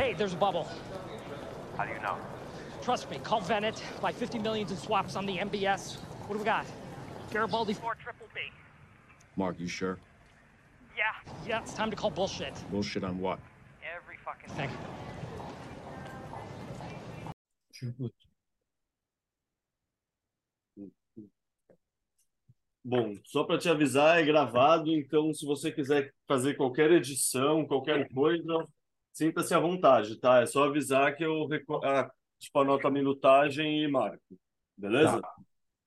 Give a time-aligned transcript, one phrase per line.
[0.00, 0.66] Hey, there's a bubble.
[1.76, 2.16] How do you know?
[2.80, 3.78] Trust me, call Venet.
[4.00, 5.98] Buy 50 millions in swaps on the MBS.
[6.26, 6.64] What do we got?
[7.30, 8.40] Garibaldi 4 triple B.
[9.36, 9.98] Mark, you sure?
[10.96, 11.12] Yeah,
[11.46, 12.54] yeah, it's time to call bullshit.
[12.70, 13.40] Bullshit on what?
[13.94, 14.70] Every fucking thing.
[22.82, 28.08] Bom, só para te avisar, é gravado, então se você quiser fazer qualquer edição, qualquer
[28.14, 28.66] coisa,
[29.12, 30.40] sinta-se à vontade, tá?
[30.40, 31.84] É só avisar que eu reco...
[31.84, 34.38] ah, tipo, anoto a minutagem e marco,
[34.76, 35.20] beleza?
[35.20, 35.34] Tá,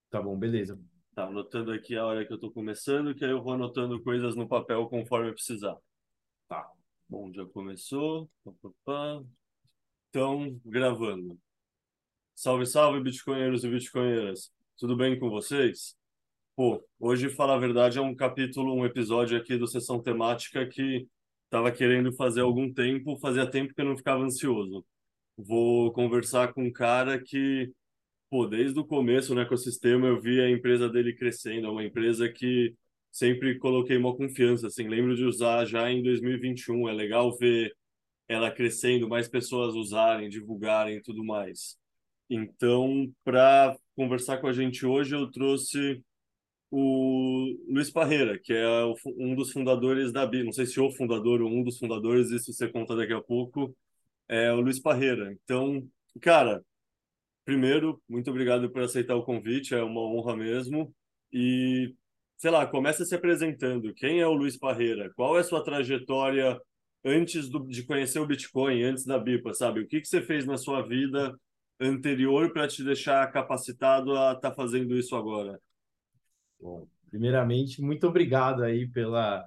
[0.10, 0.80] tá bom, beleza.
[1.16, 4.36] Tá, anotando aqui a hora que eu tô começando, que aí eu vou anotando coisas
[4.36, 5.78] no papel conforme eu precisar.
[6.48, 6.68] Tá,
[7.08, 8.30] bom, já começou.
[10.10, 11.40] Então, gravando.
[12.36, 14.52] Salve, salve, bitcoinheiros e bitcoinheiras.
[14.78, 15.96] Tudo bem com vocês?
[16.56, 21.08] Pô, hoje, falar a verdade, é um capítulo, um episódio aqui do Sessão Temática que
[21.54, 24.84] estava querendo fazer algum tempo, fazia tempo que eu não ficava ansioso.
[25.38, 27.72] Vou conversar com um cara que,
[28.30, 32.28] pô, desde o começo no ecossistema eu vi a empresa dele crescendo, é uma empresa
[32.28, 32.76] que
[33.12, 37.76] sempre coloquei uma confiança, assim, lembro de usar já em 2021, é legal ver
[38.28, 41.78] ela crescendo, mais pessoas usarem, divulgarem e tudo mais.
[42.30, 46.04] Então, para conversar com a gente hoje, eu trouxe
[46.76, 48.68] o Luiz Parreira, que é
[49.16, 52.52] um dos fundadores da BI, não sei se o fundador ou um dos fundadores, isso
[52.52, 53.78] você conta daqui a pouco,
[54.28, 55.32] é o Luiz Parreira.
[55.44, 55.88] Então,
[56.20, 56.64] cara,
[57.46, 60.92] primeiro, muito obrigado por aceitar o convite, é uma honra mesmo.
[61.32, 61.94] E,
[62.38, 63.94] sei lá, começa se apresentando.
[63.94, 65.12] Quem é o Luiz Parreira?
[65.16, 66.60] Qual é a sua trajetória
[67.06, 69.82] antes do, de conhecer o Bitcoin, antes da BIPA, sabe?
[69.82, 71.38] O que, que você fez na sua vida
[71.80, 75.60] anterior para te deixar capacitado a estar tá fazendo isso agora?
[76.64, 79.46] Bom, primeiramente, muito obrigado aí pela,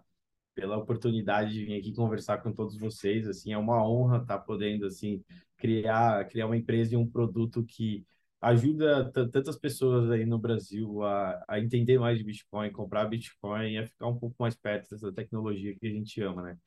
[0.54, 3.28] pela oportunidade de vir aqui conversar com todos vocês.
[3.28, 5.24] Assim, é uma honra estar podendo assim
[5.58, 8.04] criar criar uma empresa e um produto que
[8.40, 13.78] ajuda tantas pessoas aí no Brasil a, a entender mais de Bitcoin, comprar Bitcoin e
[13.78, 16.58] a ficar um pouco mais perto dessa tecnologia que a gente ama, né?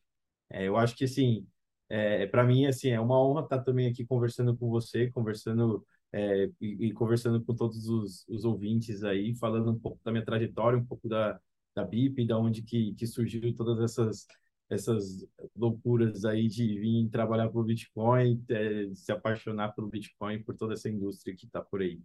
[0.49, 1.47] É, eu acho que assim,
[1.89, 6.49] é, para mim assim é uma honra estar também aqui conversando com você, conversando é,
[6.59, 10.79] e, e, conversando com todos os, os, ouvintes aí, falando um pouco da minha trajetória,
[10.79, 11.39] um pouco da,
[11.75, 14.27] da BIP, da onde que, que surgiu todas essas
[14.69, 15.25] essas
[15.55, 20.87] loucuras aí de vir trabalhar por Bitcoin, é, se apaixonar pelo Bitcoin, por toda essa
[20.87, 21.99] indústria que está por aí.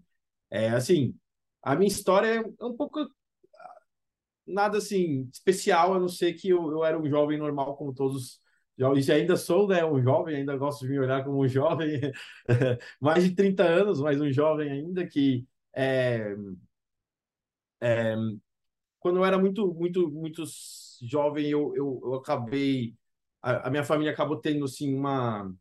[0.51, 1.15] É assim,
[1.63, 3.07] a minha história é um pouco
[4.47, 8.41] nada assim especial, a não ser que eu, eu era um jovem normal como todos
[8.77, 12.01] e ainda sou né, um jovem, ainda gosto de me olhar como um jovem,
[13.01, 16.35] mais de 30 anos, mas um jovem ainda que é,
[17.81, 18.17] é,
[18.99, 20.43] quando eu era muito, muito, muito
[21.03, 22.97] jovem, eu, eu, eu acabei,
[23.43, 25.53] a, a, minha família acabou tendo assim uma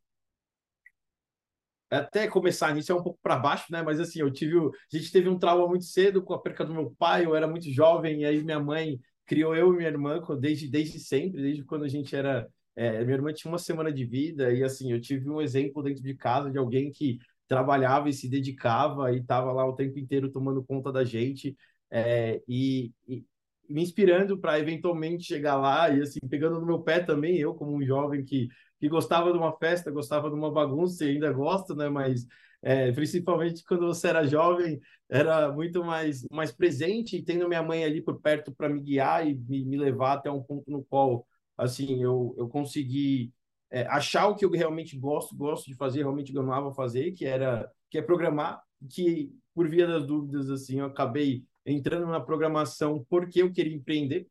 [1.91, 3.83] até começar nisso é um pouco para baixo, né?
[3.83, 6.73] Mas assim, eu tive, a gente teve um trauma muito cedo com a perca do
[6.73, 10.19] meu pai, eu era muito jovem e aí minha mãe criou eu e minha irmã
[10.39, 14.05] desde desde sempre, desde quando a gente era é, minha irmã tinha uma semana de
[14.05, 18.13] vida e assim, eu tive um exemplo dentro de casa de alguém que trabalhava e
[18.13, 21.55] se dedicava e estava lá o tempo inteiro tomando conta da gente
[21.91, 23.23] é, e, e,
[23.69, 27.75] me inspirando para eventualmente chegar lá e assim, pegando no meu pé também, eu como
[27.75, 28.47] um jovem que,
[28.79, 32.25] que gostava de uma festa, gostava de uma bagunça e ainda gosto, né, mas
[32.63, 34.79] é, principalmente quando você era jovem,
[35.09, 39.27] era muito mais, mais presente, e tendo minha mãe ali por perto para me guiar
[39.27, 41.25] e me, me levar até um ponto no qual
[41.57, 43.33] assim, eu, eu consegui
[43.71, 47.69] é, achar o que eu realmente gosto, gosto de fazer, realmente amava fazer, que era
[47.89, 53.41] que é programar, que por via das dúvidas, assim, eu acabei entrando na programação porque
[53.41, 54.27] eu queria empreender.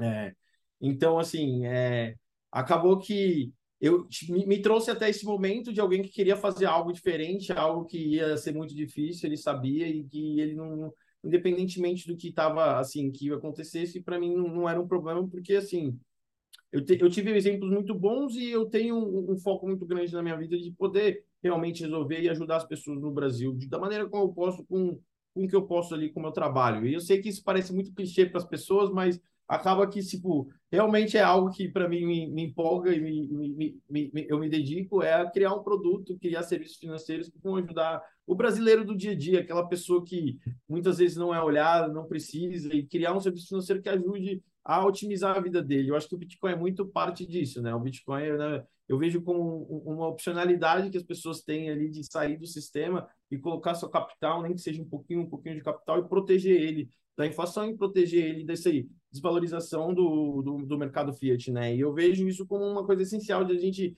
[0.00, 0.34] É,
[0.80, 2.14] então, assim, é,
[2.50, 6.92] acabou que eu me, me, trouxe até esse momento de alguém que queria fazer algo
[6.92, 10.92] diferente, algo que ia ser muito difícil, ele sabia e que ele não,
[11.22, 15.54] independentemente do que estava assim, que acontecesse, para mim não, não, era um problema, porque
[15.54, 15.98] assim,
[16.76, 20.12] eu, te, eu tive exemplos muito bons e eu tenho um, um, foco muito grande
[20.12, 23.78] na minha vida de poder realmente resolver e ajudar as pessoas no Brasil de, da
[23.78, 25.00] maneira como eu posso, com,
[25.32, 26.86] com o que eu posso ali com o meu trabalho.
[26.86, 29.18] E eu sei que isso parece muito clichê para as pessoas, mas
[29.48, 33.80] acaba que, tipo, realmente é algo que para mim me, me, empolga e me, me,
[33.88, 38.02] me, eu me dedico é a criar um produto, criar serviços financeiros que vão ajudar
[38.26, 40.38] o brasileiro do dia a dia, aquela pessoa que
[40.68, 44.84] muitas vezes não é olhada, não precisa, e criar um serviço financeiro que ajude a
[44.84, 45.90] otimizar a vida dele.
[45.90, 47.72] Eu acho que o Bitcoin é muito parte disso, né?
[47.72, 52.36] O Bitcoin, né, eu vejo como uma opcionalidade que as pessoas têm ali de sair
[52.36, 56.00] do sistema e colocar seu capital, nem que seja um pouquinho, um pouquinho de capital
[56.00, 58.68] e proteger ele da inflação e proteger ele dessa
[59.10, 61.74] desvalorização do, do, do, mercado fiat, né?
[61.74, 63.96] E eu vejo isso como uma coisa essencial de a gente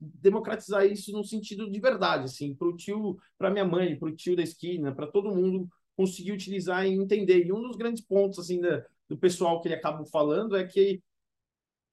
[0.00, 4.14] democratizar isso no sentido de verdade, assim, para o tio, para minha mãe, para o
[4.14, 7.46] tio da esquina, para todo mundo conseguir utilizar e entender.
[7.46, 11.02] E um dos grandes pontos assim da, do pessoal que ele acaba falando é que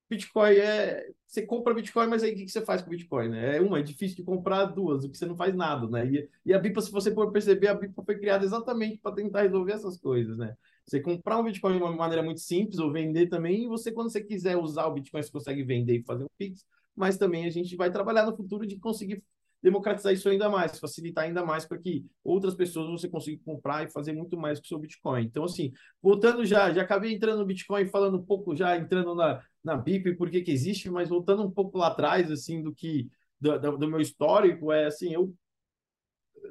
[0.09, 1.09] Bitcoin é.
[1.25, 3.27] Você compra Bitcoin, mas aí o que você faz com Bitcoin?
[3.27, 3.57] Né?
[3.57, 6.07] É uma, é difícil de comprar duas, o que você não faz nada, né?
[6.07, 9.41] E, e a BIPA, se você for perceber, a BIPA foi criada exatamente para tentar
[9.41, 10.55] resolver essas coisas, né?
[10.85, 14.09] Você comprar um Bitcoin de uma maneira muito simples, ou vender também, e você, quando
[14.09, 16.65] você quiser usar o Bitcoin, você consegue vender e fazer um Pix,
[16.95, 19.21] mas também a gente vai trabalhar no futuro de conseguir
[19.61, 23.91] democratizar isso ainda mais, facilitar ainda mais para que outras pessoas você consiga comprar e
[23.91, 25.23] fazer muito mais com o seu Bitcoin.
[25.23, 25.71] Então, assim,
[26.01, 30.15] voltando já, já acabei entrando no Bitcoin, falando um pouco já, entrando na, na BIP,
[30.15, 33.07] por que existe, mas voltando um pouco lá atrás, assim, do que,
[33.39, 35.33] do, do meu histórico, é assim, eu,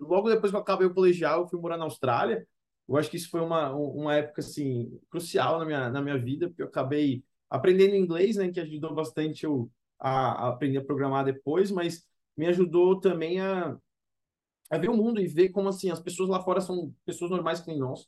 [0.00, 2.46] logo depois que eu acabei o colegial, eu fui morar na Austrália,
[2.88, 6.48] eu acho que isso foi uma, uma época, assim, crucial na minha, na minha vida,
[6.48, 11.24] porque eu acabei aprendendo inglês, né, que ajudou bastante eu a, a aprender a programar
[11.24, 12.04] depois, mas
[12.36, 13.76] me ajudou também a,
[14.70, 17.60] a ver o mundo e ver como assim as pessoas lá fora são pessoas normais
[17.60, 18.06] que nem nós.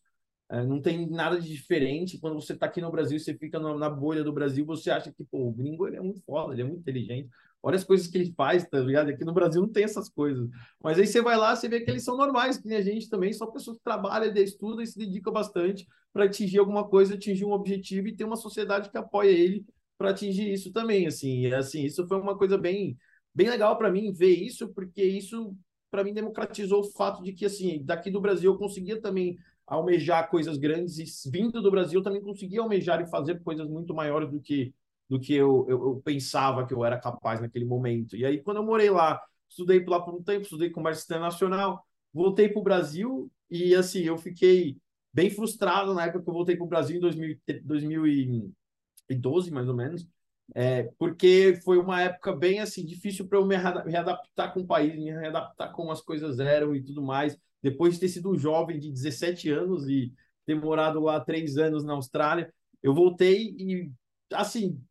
[0.51, 2.19] É, não tem nada de diferente.
[2.19, 5.13] Quando você está aqui no Brasil, você fica na, na, bolha do Brasil, você acha
[5.13, 7.29] que pô, o gringo ele é muito foda, ele é muito inteligente.
[7.63, 9.11] Olha as coisas que ele faz, tá ligado?
[9.11, 10.49] Aqui no Brasil não tem essas coisas.
[10.83, 13.11] Mas aí você vai lá, você vê que eles são normais, que nem a gente
[13.11, 17.45] também, são pessoas que trabalham, estudam e se dedicam bastante para atingir alguma coisa, atingir
[17.45, 19.67] um objetivo e ter uma sociedade que apoia ele
[19.99, 21.47] para atingir isso também, assim.
[21.47, 22.97] E, assim, isso foi uma coisa bem
[23.35, 25.57] bem legal para mim ver isso, porque isso
[25.91, 30.31] para mim democratizou o fato de que assim, daqui do Brasil eu conseguia também almejar
[30.31, 34.31] coisas grandes e vindo do Brasil eu também conseguia almejar e fazer coisas muito maiores
[34.31, 34.75] do que
[35.09, 38.15] do que eu, eu, eu pensava que eu era capaz naquele momento.
[38.15, 41.83] E aí quando eu morei lá, estudei lá por um tempo, estudei comércio internacional,
[42.13, 44.77] voltei para o Brasil e assim, eu fiquei
[45.13, 49.75] bem frustrado na época que eu voltei para o Brasil em 2000, 2012, mais ou
[49.75, 50.07] menos,
[50.55, 54.95] é, porque foi uma época bem assim difícil para eu me readaptar com o país,
[54.95, 57.39] me readaptar com as coisas eram e tudo mais.
[57.63, 60.13] Depois de ter sido um jovem de 17 anos e
[60.47, 62.53] ter morado lá três anos na Austrália,
[62.83, 63.91] eu voltei e
[64.33, 64.83] assim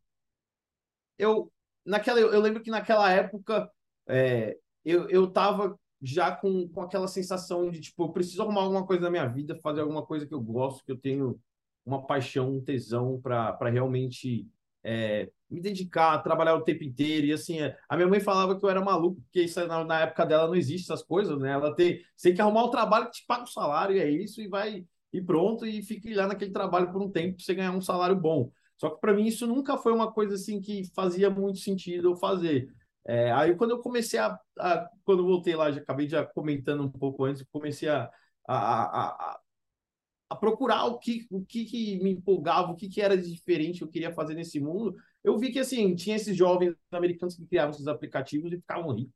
[1.18, 1.50] eu
[1.84, 3.68] naquela eu, lembro que naquela época
[4.06, 8.86] é, eu eu estava já com, com aquela sensação de tipo eu preciso arrumar alguma
[8.86, 11.40] coisa na minha vida, fazer alguma coisa que eu gosto, que eu tenho
[11.84, 14.46] uma paixão, um tesão para realmente
[14.84, 17.26] é, me dedicar, trabalhar o tempo inteiro.
[17.26, 17.58] E assim,
[17.88, 20.54] a minha mãe falava que eu era maluco, porque isso, na, na, época dela não
[20.54, 21.52] existe essas coisas, né?
[21.52, 24.40] Ela tem, tem que arrumar o trabalho que te paga o salário, e é isso,
[24.40, 27.72] e vai, e pronto, e fique lá naquele trabalho por um tempo para você ganhar
[27.72, 28.50] um salário bom.
[28.76, 32.16] Só que para mim isso nunca foi uma coisa assim que fazia muito sentido eu
[32.16, 32.68] fazer.
[33.06, 36.84] É, aí quando eu comecei a, a, quando eu voltei lá, já acabei já comentando
[36.84, 38.08] um pouco antes, comecei a,
[38.46, 39.40] a, a, a
[40.36, 43.84] procurar o que, o que, que me empolgava, o que, que era de diferente que
[43.84, 47.70] eu queria fazer nesse mundo, eu vi que assim tinha esses jovens americanos que criavam
[47.72, 49.14] esses aplicativos e ficavam ricos,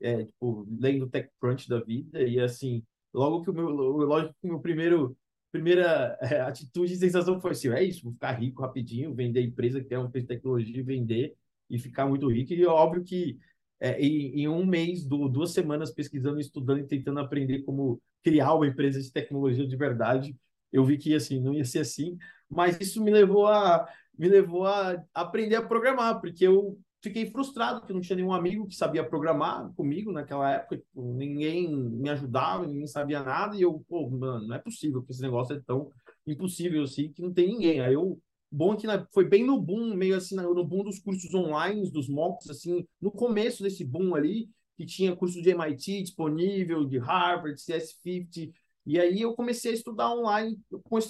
[0.00, 2.82] é, tipo, lendo TechCrunch da vida, e assim,
[3.12, 5.16] logo que o meu, lógico que o meu primeiro
[5.50, 9.80] primeira é, atitude e sensação foi assim, é isso, vou ficar rico rapidinho, vender empresa
[9.80, 11.34] que tem uma empresa de tecnologia, vender
[11.70, 13.38] e ficar muito rico, e óbvio que
[13.80, 18.54] é, em, em, um mês, do, duas semanas pesquisando, estudando e tentando aprender como criar
[18.54, 20.36] uma empresa de tecnologia de verdade,
[20.72, 22.16] eu vi que assim não ia ser assim,
[22.48, 23.86] mas isso me levou a
[24.18, 28.66] me levou a aprender a programar, porque eu fiquei frustrado que não tinha nenhum amigo
[28.66, 33.84] que sabia programar comigo naquela época, tipo, ninguém me ajudava, ninguém sabia nada e eu,
[33.88, 35.90] pô, mano, não é possível que esse negócio é tão
[36.26, 37.80] impossível assim que não tem ninguém.
[37.80, 38.18] Aí eu
[38.50, 42.48] bom que foi bem no boom, meio assim, no boom dos cursos online, dos mocks,
[42.48, 48.52] assim, no começo desse boom ali, que tinha curso de MIT disponível, de Harvard, CS50,
[48.86, 50.58] e aí eu comecei a estudar online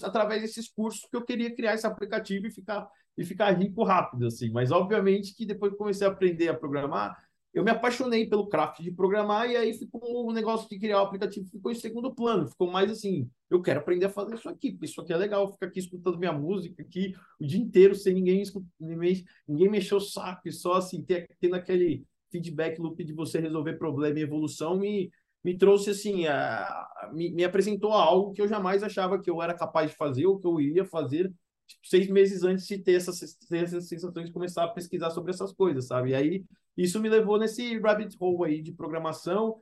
[0.02, 4.26] através desses cursos que eu queria criar esse aplicativo e ficar e ficar rico rápido
[4.26, 4.50] assim.
[4.50, 7.16] Mas obviamente que depois que comecei a aprender a programar,
[7.54, 11.06] eu me apaixonei pelo craft de programar e aí ficou o negócio de criar o
[11.06, 14.72] aplicativo ficou em segundo plano, ficou mais assim, eu quero aprender a fazer isso aqui,
[14.72, 18.12] porque isso aqui é legal, ficar aqui escutando minha música aqui o dia inteiro sem
[18.12, 18.42] ninguém
[18.78, 23.40] ninguém, ninguém mexer o saco e só assim ter, tendo aquele feedback loop de você
[23.40, 25.10] resolver problema e evolução me
[25.46, 29.54] me trouxe assim, a, me, me, apresentou algo que eu jamais achava que eu era
[29.54, 31.32] capaz de fazer ou que eu iria fazer
[31.68, 35.30] tipo, seis meses antes de ter essas, ter essas sensações de começar a pesquisar sobre
[35.30, 36.10] essas coisas, sabe?
[36.10, 36.44] E aí
[36.76, 39.56] isso me levou nesse rabbit hole aí de programação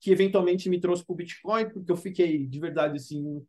[0.00, 3.40] que eventualmente me trouxe para o Bitcoin, porque eu fiquei de verdade assim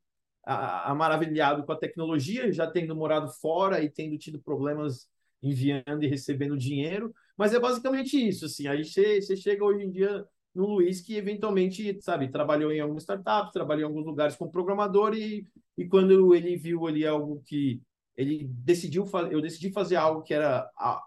[0.45, 5.07] a, a maravilhado com a tecnologia, já tendo morado fora e tendo tido problemas
[5.41, 10.23] enviando e recebendo dinheiro, mas é basicamente isso, assim, aí você chega hoje em dia
[10.53, 15.13] no Luiz, que eventualmente, sabe, trabalhou em algumas startups, trabalhou em alguns lugares como programador
[15.13, 15.45] e,
[15.77, 17.81] e quando ele viu ali algo que
[18.15, 21.01] ele decidiu fazer, eu decidi fazer algo que era a,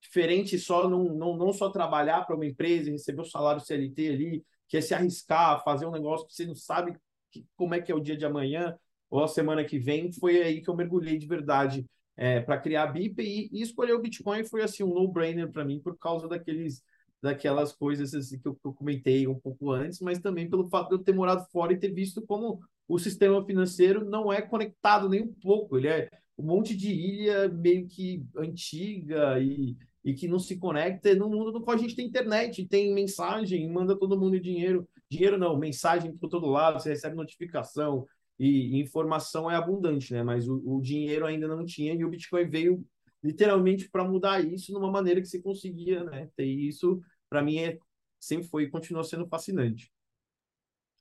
[0.00, 4.08] diferente só não, não, não só trabalhar para uma empresa e receber o salário CLT
[4.08, 6.96] ali, que é se arriscar, fazer um negócio que você não sabe
[7.30, 8.76] que, como é que é o dia de amanhã
[9.10, 11.86] ou a semana que vem, foi aí que eu mergulhei de verdade
[12.16, 15.64] é, para criar a BIP e, e, escolher o Bitcoin foi assim um no-brainer para
[15.64, 16.82] mim por causa daqueles
[17.22, 20.88] daquelas coisas assim, que, eu, que eu comentei um pouco antes, mas também pelo fato
[20.88, 25.08] de eu ter morado fora e ter visto como o sistema financeiro não é conectado
[25.08, 26.08] nem um pouco, ele é
[26.38, 31.52] um monte de ilha meio que antiga e, e que não se conecta no mundo
[31.52, 34.88] no qual a gente tem internet, tem mensagem, manda todo mundo dinheiro.
[35.10, 38.06] Dinheiro não, mensagem por todo lado, você recebe notificação
[38.38, 40.22] e, e informação é abundante, né?
[40.22, 42.84] Mas o, o, dinheiro ainda não tinha e o Bitcoin veio
[43.22, 46.30] literalmente para mudar isso numa maneira que você conseguia, né?
[46.38, 47.78] Isso, para mim, é,
[48.20, 49.92] sempre foi e continua sendo fascinante.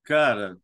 [0.04, 0.58] Cara,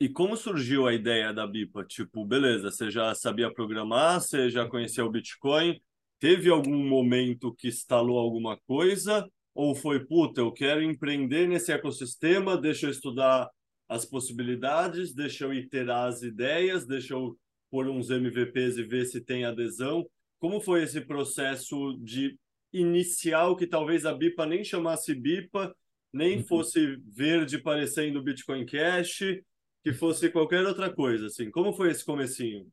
[0.00, 1.84] e como surgiu a ideia da BIPA?
[1.84, 5.80] Tipo, beleza, você já sabia programar, você já conhecia o Bitcoin,
[6.18, 9.28] teve algum momento que instalou alguma coisa?
[9.54, 13.50] Ou foi, puta, eu quero empreender nesse ecossistema, deixa eu estudar
[13.88, 17.36] as possibilidades, deixa eu iterar as ideias, deixa eu
[17.70, 20.08] pôr uns MVPs e ver se tem adesão.
[20.38, 22.38] Como foi esse processo de
[22.72, 25.74] inicial que talvez a BIPA nem chamasse BIPA,
[26.12, 26.44] nem uhum.
[26.44, 29.40] fosse verde parecendo Bitcoin Cash,
[29.82, 31.50] que fosse qualquer outra coisa, assim.
[31.50, 32.66] Como foi esse comecinho?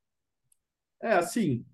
[1.02, 1.66] É, assim,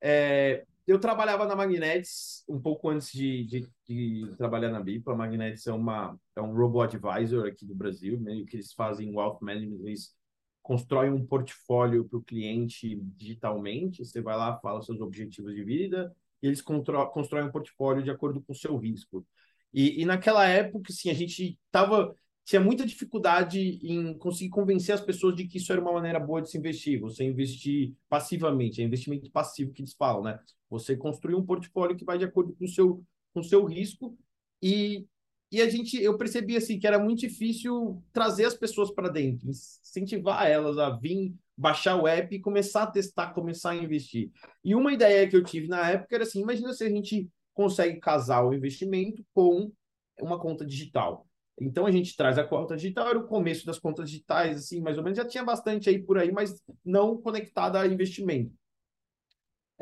[0.00, 5.12] é, eu trabalhava na Magnetics um pouco antes de, de, de, trabalhar na BIPA.
[5.12, 9.14] A Magnetics é, uma, é um robot advisor aqui do Brasil, meio que eles fazem
[9.14, 10.14] wealth management, eles
[10.62, 14.04] constroem um portfólio para o cliente digitalmente.
[14.04, 18.40] Você vai lá, fala seus objetivos de vida, e eles constroem um portfólio de acordo
[18.40, 19.26] com o seu risco.
[19.72, 22.14] E, e naquela época, assim, a gente estava
[22.44, 26.42] tinha muita dificuldade em conseguir convencer as pessoas de que isso era uma maneira boa
[26.42, 27.00] de se investir.
[27.00, 30.40] Você investir passivamente, é investimento passivo que eles falam, né?
[30.68, 34.16] Você construir um portfólio que vai de acordo com o seu, com o seu risco
[34.60, 35.06] e,
[35.52, 39.50] e a gente, eu percebi assim que era muito difícil trazer as pessoas para dentro,
[39.50, 44.30] incentivar elas a vir baixar o app e começar a testar, começar a investir.
[44.64, 48.00] E uma ideia que eu tive na época era assim, imagina se a gente consegue
[48.00, 49.70] casar o investimento com
[50.18, 51.26] uma conta digital.
[51.60, 54.96] Então a gente traz a conta digital, era o começo das contas digitais, assim, mais
[54.96, 58.56] ou menos, já tinha bastante aí por aí, mas não conectada a investimento.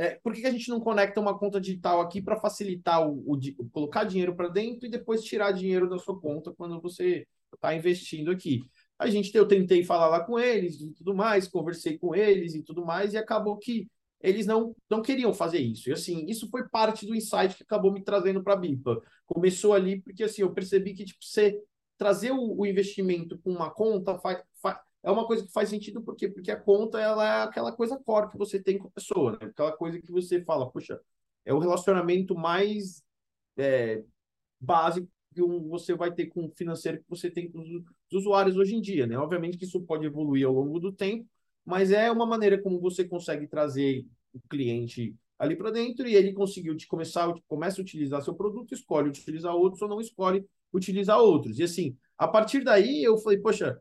[0.00, 3.22] É, por que, que a gente não conecta uma conta digital aqui para facilitar o,
[3.30, 7.74] o, colocar dinheiro para dentro e depois tirar dinheiro da sua conta quando você está
[7.74, 8.62] investindo aqui?
[8.98, 12.62] A gente, eu tentei falar lá com eles e tudo mais, conversei com eles e
[12.62, 13.88] tudo mais, e acabou que
[14.22, 15.90] eles não, não queriam fazer isso.
[15.90, 19.02] E assim, isso foi parte do insight que acabou me trazendo para a BIPA.
[19.26, 21.60] Começou ali porque assim, eu percebi que tipo, você
[21.98, 26.02] trazer o, o investimento com uma conta faz, faz, é uma coisa que faz sentido,
[26.02, 26.28] por quê?
[26.28, 29.38] Porque a conta ela é aquela coisa core que você tem com a pessoa, né?
[29.46, 31.00] aquela coisa que você fala, poxa,
[31.44, 33.02] é o relacionamento mais
[33.56, 34.02] é,
[34.60, 37.84] básico que um, você vai ter com o financeiro que você tem com os, os
[38.12, 39.06] usuários hoje em dia.
[39.06, 39.16] Né?
[39.16, 41.26] Obviamente que isso pode evoluir ao longo do tempo,
[41.64, 46.32] mas é uma maneira como você consegue trazer o cliente ali para dentro e ele
[46.32, 51.18] conseguiu te começar, começa a utilizar seu produto, escolhe utilizar outros ou não escolhe utilizar
[51.18, 51.58] outros.
[51.58, 53.80] E assim, a partir daí eu falei, poxa,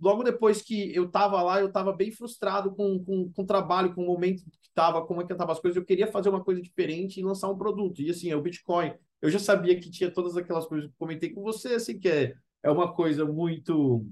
[0.00, 3.94] logo depois que eu estava lá, eu estava bem frustrado com, com, com o trabalho,
[3.94, 5.76] com o momento que estava, como é que estavam as coisas.
[5.76, 8.00] Eu queria fazer uma coisa diferente e lançar um produto.
[8.02, 8.92] E assim, é o Bitcoin.
[9.20, 12.34] Eu já sabia que tinha todas aquelas coisas que comentei com você, assim, que é,
[12.62, 14.06] é uma coisa muito.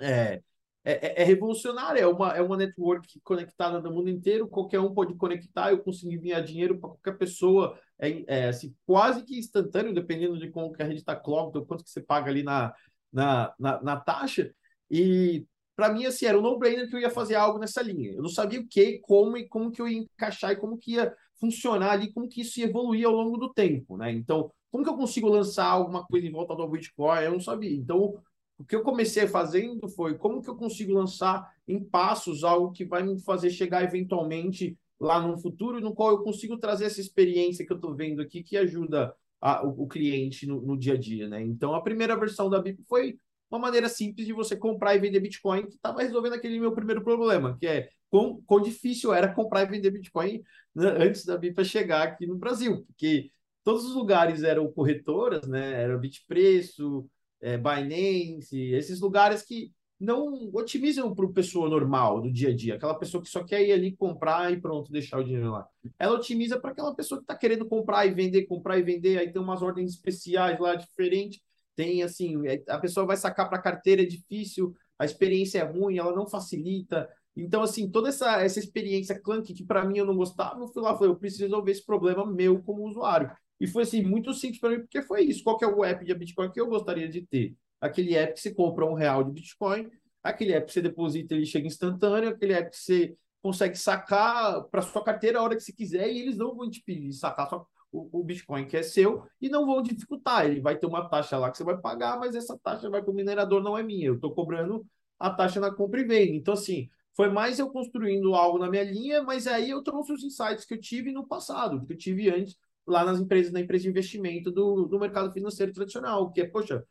[0.00, 0.42] É,
[0.84, 5.14] é, é, revolucionária, é uma, é uma network conectada no mundo inteiro, qualquer um pode
[5.16, 10.38] conectar, eu consegui ganhar dinheiro para qualquer pessoa, é, é assim, quase que instantâneo, dependendo
[10.38, 12.72] de como que a rede está clogged, quanto que você paga ali na,
[13.12, 14.54] na, na, na taxa,
[14.90, 18.10] e para mim, assim, era um no-brainer que eu ia fazer algo nessa linha.
[18.10, 20.94] Eu não sabia o que, como e como que eu ia encaixar e como que
[20.94, 24.10] ia funcionar ali, como que isso ia evoluir ao longo do tempo, né?
[24.10, 27.22] Então, como que eu consigo lançar alguma coisa em volta do Bitcoin?
[27.22, 27.70] Eu não sabia.
[27.70, 28.20] Então,
[28.58, 32.84] o que eu comecei fazendo foi como que eu consigo lançar em passos algo que
[32.84, 37.64] vai me fazer chegar eventualmente lá no futuro, no qual eu consigo trazer essa experiência
[37.64, 40.96] que eu estou vendo aqui, que ajuda a, o, o, cliente no, no, dia a
[40.96, 41.40] dia, né?
[41.40, 43.16] Então, a primeira versão da BIP foi
[43.50, 47.02] uma maneira simples de você comprar e vender Bitcoin, que estava resolvendo aquele meu primeiro
[47.02, 50.42] problema, que é quão, quão difícil era comprar e vender Bitcoin
[50.74, 53.30] né, antes da BIP chegar aqui no Brasil, porque
[53.64, 55.82] todos os lugares eram corretoras, né?
[55.82, 57.08] Era Bitpreço,
[57.40, 62.76] é, Binance, esses lugares que não otimizam para o pessoa normal do dia a dia,
[62.76, 65.66] aquela pessoa que só quer ir ali comprar e pronto, deixar o dinheiro lá.
[65.98, 69.32] Ela otimiza para aquela pessoa que está querendo comprar e vender, comprar e vender, aí
[69.32, 71.40] tem umas ordens especiais lá diferentes,
[71.78, 75.96] tem assim, é, a pessoa vai sacar para carteira, é difícil, a experiência é ruim,
[75.96, 77.08] ela não facilita.
[77.36, 80.82] Então, assim, toda essa, essa experiência clunky que para mim eu não gostava, eu fui
[80.82, 83.30] lá falei, eu preciso resolver esse problema meu como usuário.
[83.60, 85.44] E foi assim, muito simples para mim, porque foi isso.
[85.44, 87.54] Qual que é o app de Bitcoin que eu gostaria de ter?
[87.80, 89.88] Aquele app que você compra um real de Bitcoin,
[90.20, 94.82] aquele app que você deposita, ele chega instantâneo, aquele app que você consegue sacar para
[94.82, 97.64] sua carteira a hora que você quiser e eles não vão te pedir sacar só
[97.90, 100.46] o, o, Bitcoin que é seu e não vão dificultar.
[100.46, 103.10] Ele vai ter uma taxa lá que você vai pagar, mas essa taxa vai para
[103.10, 104.08] o minerador, não é minha.
[104.08, 104.86] Eu estou cobrando
[105.18, 106.36] a taxa na compra e venda.
[106.36, 110.22] Então, assim, foi mais eu construindo algo na minha linha, mas aí eu trouxe os
[110.22, 113.82] insights que eu tive no passado, que eu tive antes lá nas empresas, na empresa
[113.82, 116.84] de investimento do, do mercado financeiro tradicional, que é, poxa,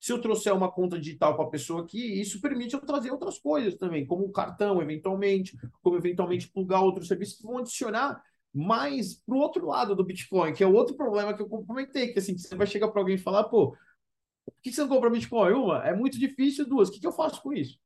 [0.00, 3.38] se eu trouxer uma conta digital para a pessoa aqui, isso permite eu trazer outras
[3.38, 8.20] coisas também, como o cartão, eventualmente, como eventualmente plugar outros serviços que vão adicionar
[8.52, 12.12] mais para o outro lado do Bitcoin, que é o outro problema que eu comentei,
[12.12, 13.70] que assim, você vai chegar para alguém e falar, pô,
[14.44, 15.52] por que você não compra Bitcoin?
[15.52, 17.78] Uma, é muito difícil, duas, o que, que eu faço com isso?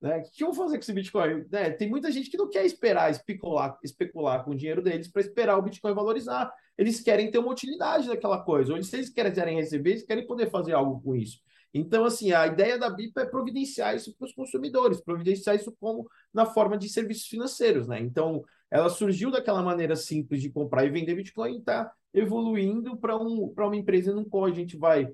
[0.00, 0.18] Né?
[0.18, 1.44] O que eu vou fazer com esse Bitcoin?
[1.50, 1.70] Né?
[1.70, 5.58] Tem muita gente que não quer esperar especular, especular com o dinheiro deles para esperar
[5.58, 6.50] o Bitcoin valorizar.
[6.78, 8.72] Eles querem ter uma utilidade daquela coisa.
[8.72, 11.38] Ou se eles querem receber, eles querem poder fazer algo com isso.
[11.72, 16.08] Então, assim, a ideia da BIP é providenciar isso para os consumidores, providenciar isso como
[16.32, 18.00] na forma de serviços financeiros, né?
[18.00, 23.16] Então, ela surgiu daquela maneira simples de comprar e vender Bitcoin e está evoluindo para
[23.16, 25.12] um, uma empresa no qual a gente vai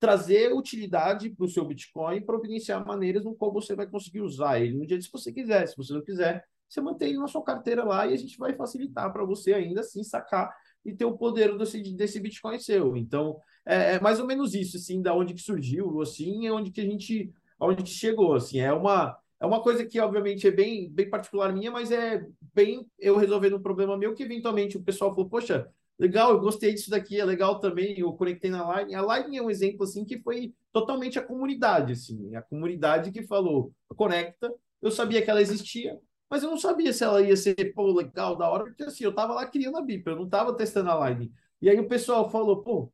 [0.00, 4.60] trazer utilidade para o seu Bitcoin e providenciar maneiras no qual você vai conseguir usar
[4.60, 5.66] ele no dia se você quiser.
[5.66, 8.54] Se você não quiser, você mantém ele na sua carteira lá e a gente vai
[8.54, 12.96] facilitar para você ainda assim sacar e ter o poder desse, desse Bitcoin seu.
[12.96, 16.70] Então, é, é, mais ou menos isso, assim, da onde que surgiu, assim, é onde
[16.70, 20.50] que a gente, onde que chegou, assim, é uma é uma coisa que, obviamente, é
[20.50, 24.82] bem, bem particular minha, mas é bem eu resolvendo um problema meu que, eventualmente, o
[24.82, 25.68] pessoal falou, poxa,
[25.98, 28.94] legal, eu gostei disso daqui, é legal também, eu conectei na Line.
[28.94, 33.22] A Line é um exemplo, assim, que foi totalmente a comunidade, assim, a comunidade que
[33.22, 34.52] falou, conecta,
[34.82, 35.98] eu sabia que ela existia,
[36.30, 39.14] mas eu não sabia se ela ia ser, pô, legal, da hora, porque, assim, eu
[39.14, 41.32] tava lá criando a BIP, eu não tava testando a Line.
[41.60, 42.92] E aí o pessoal falou, pô,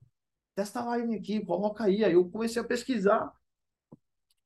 [0.55, 2.05] testa a Line aqui, coloca aí.
[2.05, 3.33] Aí eu comecei a pesquisar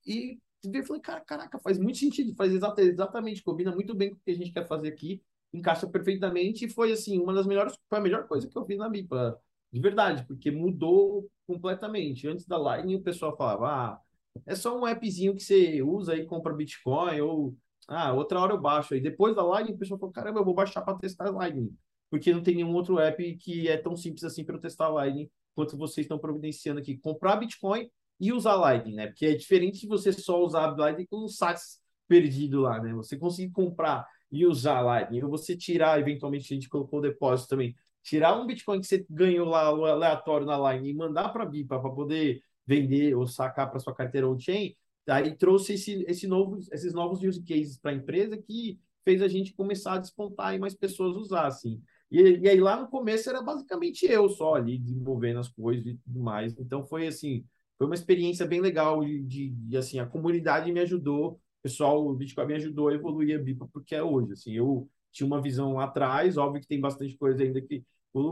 [0.07, 4.21] e eu falei, cara, caraca, faz muito sentido, faz exatamente, combina muito bem com o
[4.25, 7.99] que a gente quer fazer aqui encaixa perfeitamente e foi assim uma das melhores foi
[7.99, 9.41] a melhor coisa que eu fiz na BIPA
[9.73, 12.27] de verdade porque mudou completamente.
[12.29, 14.01] Antes da Line o pessoal falava ah
[14.47, 17.57] é só um appzinho que você usa e compra Bitcoin ou
[17.89, 18.95] ah outra hora eu baixo.
[18.95, 21.75] Aí depois da Line o pessoal falou caramba eu vou baixar para testar Line
[22.11, 25.31] porque não tem nenhum outro app que é tão simples assim para eu testar Line
[25.55, 26.97] quanto vocês estão providenciando aqui.
[26.99, 29.07] Comprar Bitcoin e usar Lightning, né?
[29.07, 32.93] Porque é diferente de você só usar Lightning com um sats perdido lá, né?
[32.95, 37.51] Você conseguir comprar e usar Lightning, ou você tirar, eventualmente a gente colocou o depósito
[37.51, 41.47] também, tirar um Bitcoin que você ganhou lá aleatório na Lightning e mandar para a
[41.47, 44.75] BIPA para poder vender ou sacar para sua carteira on-chain,
[45.09, 49.29] aí trouxe esse, esse novo, esses novos use cases para a empresa que fez a
[49.29, 51.81] gente começar a despontar e mais pessoas usar, assim.
[52.11, 55.95] E, e, aí lá no começo era basicamente eu só ali desenvolvendo as coisas e
[55.97, 56.55] tudo mais.
[56.59, 57.45] Então foi assim,
[57.79, 62.15] foi uma experiência bem legal de, de, de assim, a comunidade me ajudou pessoal, o
[62.15, 64.33] Bitcoin me ajudou a evoluir a BIPA porque é hoje.
[64.33, 67.85] Assim, eu tinha uma visão lá atrás, óbvio que tem bastante coisa ainda que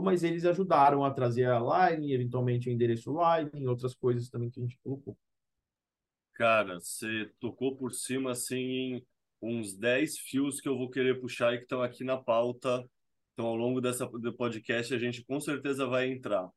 [0.03, 4.59] mas eles ajudaram a trazer a Line, eventualmente o endereço Line, outras coisas também que
[4.59, 5.17] a gente colocou.
[6.33, 9.05] Cara, você tocou por cima assim em
[9.41, 12.83] uns 10 fios que eu vou querer puxar e que estão aqui na pauta.
[13.33, 16.49] Então, ao longo dessa do podcast, a gente com certeza vai entrar.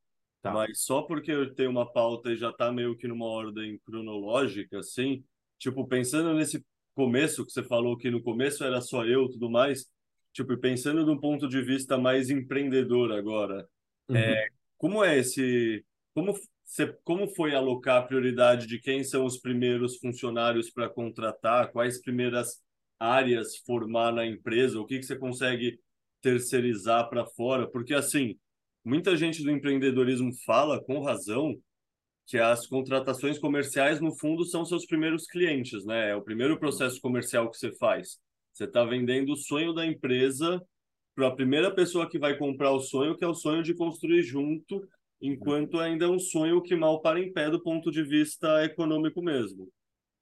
[0.42, 0.53] Tá.
[0.53, 4.79] Mas só porque eu tenho uma pauta e já está meio que numa ordem cronológica,
[4.79, 5.22] assim,
[5.59, 9.87] tipo, pensando nesse começo que você falou que no começo era só eu tudo mais,
[10.33, 13.68] tipo, pensando de um ponto de vista mais empreendedor agora,
[14.09, 14.16] uhum.
[14.16, 14.48] é,
[14.79, 19.98] como é esse, como você, como foi alocar a prioridade de quem são os primeiros
[19.98, 22.62] funcionários para contratar, quais primeiras
[22.98, 25.79] áreas formar na empresa, o que que você consegue
[26.20, 28.38] terceirizar para fora, porque assim,
[28.85, 31.55] muita gente do empreendedorismo fala com razão
[32.27, 36.11] que as contratações comerciais, no fundo, são seus primeiros clientes, né?
[36.11, 38.19] É o primeiro processo comercial que você faz.
[38.53, 40.62] Você está vendendo o sonho da empresa
[41.14, 44.23] para a primeira pessoa que vai comprar o sonho, que é o sonho de construir
[44.23, 44.88] junto,
[45.21, 49.21] enquanto ainda é um sonho que mal para em pé do ponto de vista econômico
[49.21, 49.69] mesmo.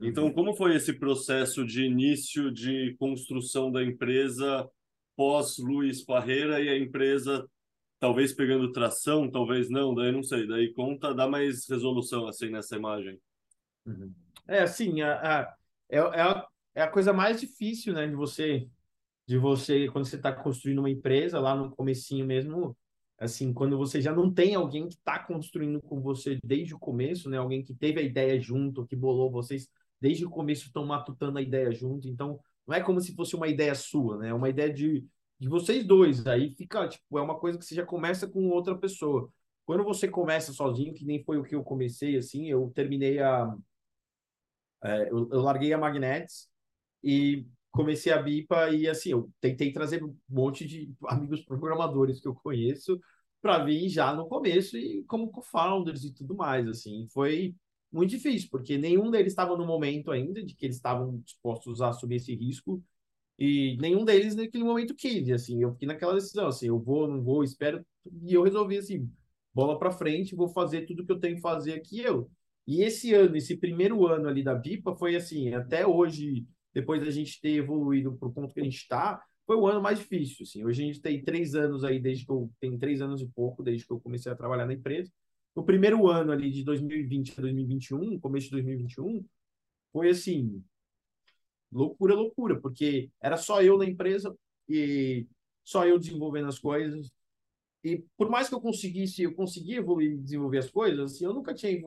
[0.00, 0.32] Então, uhum.
[0.32, 4.68] como foi esse processo de início de construção da empresa
[5.16, 7.46] pós Luiz Parreira e a empresa
[8.00, 12.76] talvez pegando tração, talvez não, daí não sei, daí conta, dá mais resolução assim nessa
[12.76, 13.18] imagem.
[13.86, 14.12] Uhum.
[14.46, 15.54] É, assim, a, a,
[15.88, 18.68] é, é, a, é a coisa mais difícil, né, de você,
[19.26, 22.76] de você, quando você está construindo uma empresa, lá no comecinho mesmo,
[23.18, 27.28] assim, quando você já não tem alguém que está construindo com você desde o começo,
[27.28, 29.68] né, alguém que teve a ideia junto, que bolou, vocês
[30.00, 33.48] desde o começo estão matutando a ideia junto, então não é como se fosse uma
[33.48, 34.28] ideia sua, né?
[34.28, 35.04] É uma ideia de,
[35.38, 36.26] de vocês dois.
[36.26, 39.32] Aí fica, tipo, é uma coisa que você já começa com outra pessoa.
[39.64, 43.54] Quando você começa sozinho, que nem foi o que eu comecei, assim, eu terminei a.
[44.82, 46.48] É, eu, eu larguei a Magnets
[47.02, 52.28] e comecei a Bipa e assim, eu tentei trazer um monte de amigos programadores que
[52.28, 53.00] eu conheço
[53.40, 57.06] para vir já no começo e como co-founders e tudo mais, assim.
[57.12, 57.54] Foi
[57.92, 61.88] muito difícil, porque nenhum deles estava no momento ainda de que eles estavam dispostos a
[61.88, 62.82] assumir esse risco
[63.38, 67.22] e nenhum deles naquele momento quis, assim, eu fiquei naquela decisão, assim, eu vou, não
[67.22, 67.84] vou, espero,
[68.22, 69.08] e eu resolvi, assim,
[69.54, 72.30] bola para frente, vou fazer tudo que eu tenho que fazer aqui, eu.
[72.66, 77.10] E esse ano, esse primeiro ano ali da BIPA foi assim, até hoje, depois da
[77.10, 80.42] gente ter evoluído para o ponto que a gente está, foi o ano mais difícil,
[80.42, 83.26] assim, hoje a gente tem três anos aí, desde que eu, tem três anos e
[83.28, 85.10] pouco, desde que eu comecei a trabalhar na empresa,
[85.54, 89.24] o primeiro ano ali de 2020 a 2021, começo de 2021,
[89.92, 90.62] foi assim,
[91.72, 94.36] loucura, loucura, porque era só eu na empresa
[94.68, 95.26] e
[95.64, 97.10] só eu desenvolvendo as coisas.
[97.84, 101.32] E por mais que eu conseguisse, eu consegui evoluir e desenvolver as coisas, assim, eu
[101.32, 101.80] nunca tinha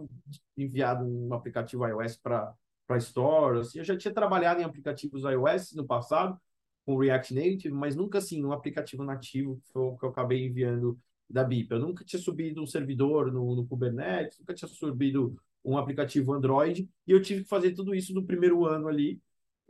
[0.58, 2.54] enviado um aplicativo iOS para
[2.92, 6.38] para Store, assim, eu já tinha trabalhado em aplicativos iOS no passado
[6.86, 11.00] com React Native, mas nunca assim um aplicativo nativo que, foi, que eu acabei enviando
[11.30, 11.72] da BIP.
[11.72, 16.90] Eu nunca tinha subido um servidor no, no Kubernetes, nunca tinha subido um aplicativo Android,
[17.08, 19.22] e eu tive que fazer tudo isso no primeiro ano ali.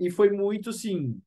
[0.01, 1.21] E foi muito, assim,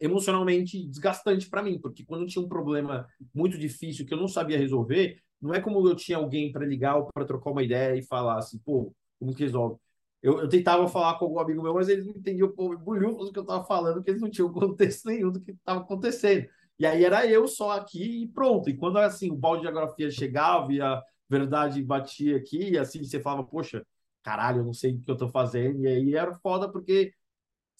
[0.00, 4.56] emocionalmente desgastante para mim, porque quando tinha um problema muito difícil que eu não sabia
[4.56, 8.02] resolver, não é como eu tinha alguém para ligar ou para trocar uma ideia e
[8.02, 9.76] falar assim, pô, como que resolve?
[10.22, 13.38] Eu, eu, tentava falar com algum amigo meu, mas eles não entendiam o bulhufos que
[13.38, 16.48] eu estava falando, porque eles não tinham contexto nenhum do que estava acontecendo.
[16.78, 18.70] E aí era eu só aqui e pronto.
[18.70, 23.02] E quando assim o balde de geografia chegava e a verdade batia aqui, e assim
[23.02, 23.84] você falava, poxa,
[24.22, 25.82] caralho, eu não sei o que eu tô fazendo.
[25.82, 27.12] E aí era foda porque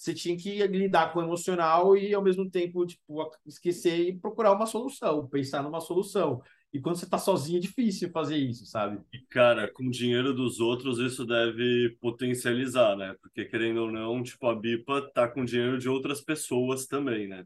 [0.01, 4.53] você tinha que lidar com o emocional e ao mesmo tempo, tipo, esquecer e procurar
[4.53, 6.41] uma solução, pensar numa solução.
[6.73, 8.99] E quando você tá sozinho é difícil fazer isso, sabe?
[9.13, 13.15] E, cara, com o dinheiro dos outros, isso deve potencializar, né?
[13.21, 17.45] Porque, querendo ou não, tipo, a BIPA tá com dinheiro de outras pessoas também, né?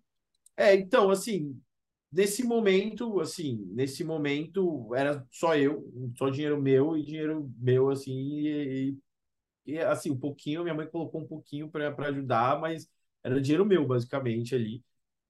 [0.57, 1.61] É, então, assim,
[2.13, 8.13] nesse momento, assim, nesse momento era só eu, só dinheiro meu e dinheiro meu, assim,
[8.13, 8.99] e, e
[9.91, 12.89] assim, um pouquinho, minha mãe colocou um pouquinho para ajudar, mas
[13.23, 14.83] era dinheiro meu, basicamente, ali.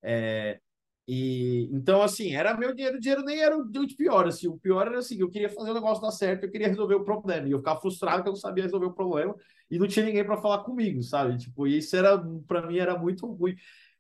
[0.02, 0.60] É,
[1.06, 4.58] e então, assim, era meu dinheiro, o dinheiro nem era o de pior, assim, o
[4.58, 7.46] pior era assim, eu queria fazer o negócio dar certo, eu queria resolver o problema,
[7.46, 9.34] e eu ficava frustrado que eu não sabia resolver o problema
[9.70, 11.36] e não tinha ninguém para falar comigo, sabe?
[11.38, 13.54] Tipo, isso era, para mim, era muito ruim.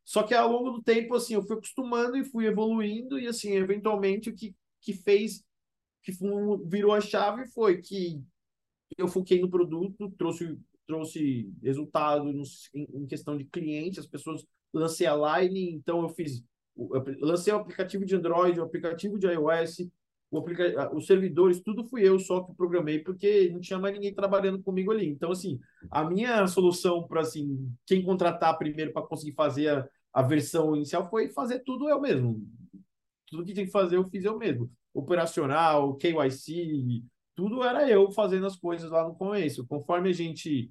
[0.04, 3.52] Só que ao longo do tempo, assim, eu fui acostumando e fui evoluindo, e assim,
[3.52, 5.44] eventualmente o que, que fez,
[6.02, 6.12] que
[6.66, 8.22] virou a chave foi que
[8.96, 12.42] eu foquei no produto, trouxe, trouxe resultado no,
[12.74, 16.44] em, em, questão de cliente, as pessoas lancei a Line, então eu fiz,
[16.76, 19.88] eu lancei o aplicativo de Android, o aplicativo de iOS,
[20.30, 20.94] o aplica...
[20.94, 24.90] os servidores, tudo fui eu só que programei, porque não tinha mais ninguém trabalhando comigo
[24.90, 25.08] ali.
[25.08, 30.22] Então, assim, a minha solução para assim, quem contratar primeiro para conseguir fazer a, a
[30.22, 32.44] versão inicial foi fazer tudo eu mesmo.
[33.26, 34.70] Tudo que tinha que fazer eu fiz eu mesmo.
[34.92, 37.02] Operacional, KYC,
[37.34, 39.66] tudo era eu fazendo as coisas lá no começo.
[39.66, 40.70] Conforme a gente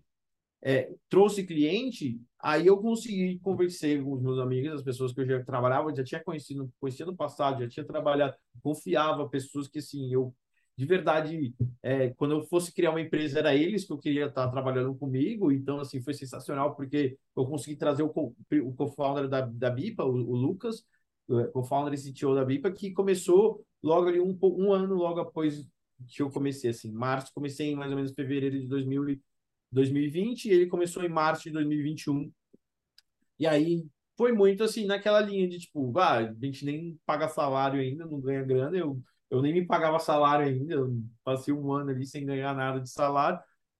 [0.62, 5.26] é, trouxe cliente, aí eu consegui conversar com os meus amigos, as pessoas que eu
[5.28, 10.14] já trabalhava, já tinha conhecido, conhecia no passado, já tinha trabalhado, confiava, pessoas que assim,
[10.14, 10.34] eu
[10.76, 14.50] de verdade, é, quando eu fosse criar uma empresa, era eles que eu queria estar
[14.50, 20.04] trabalhando comigo, então, assim, foi sensacional, porque eu consegui trazer o co-founder da, da BIPA,
[20.04, 20.84] o, o Lucas,
[21.28, 25.64] o co-founder e CTO da BIPA, que começou logo ali, um, um ano logo após
[26.08, 29.20] que eu comecei, assim, março, comecei em mais ou menos fevereiro de 2000,
[29.72, 32.32] 2020, e ele começou em março de 2021,
[33.40, 33.86] e aí
[34.18, 38.20] foi muito, assim, naquela linha de, tipo, ah, a gente nem paga salário ainda, não
[38.22, 39.02] ganha grana, eu
[39.34, 42.88] eu nem me pagava salário ainda, eu passei um ano ali sem ganhar nada de
[42.88, 43.40] salário.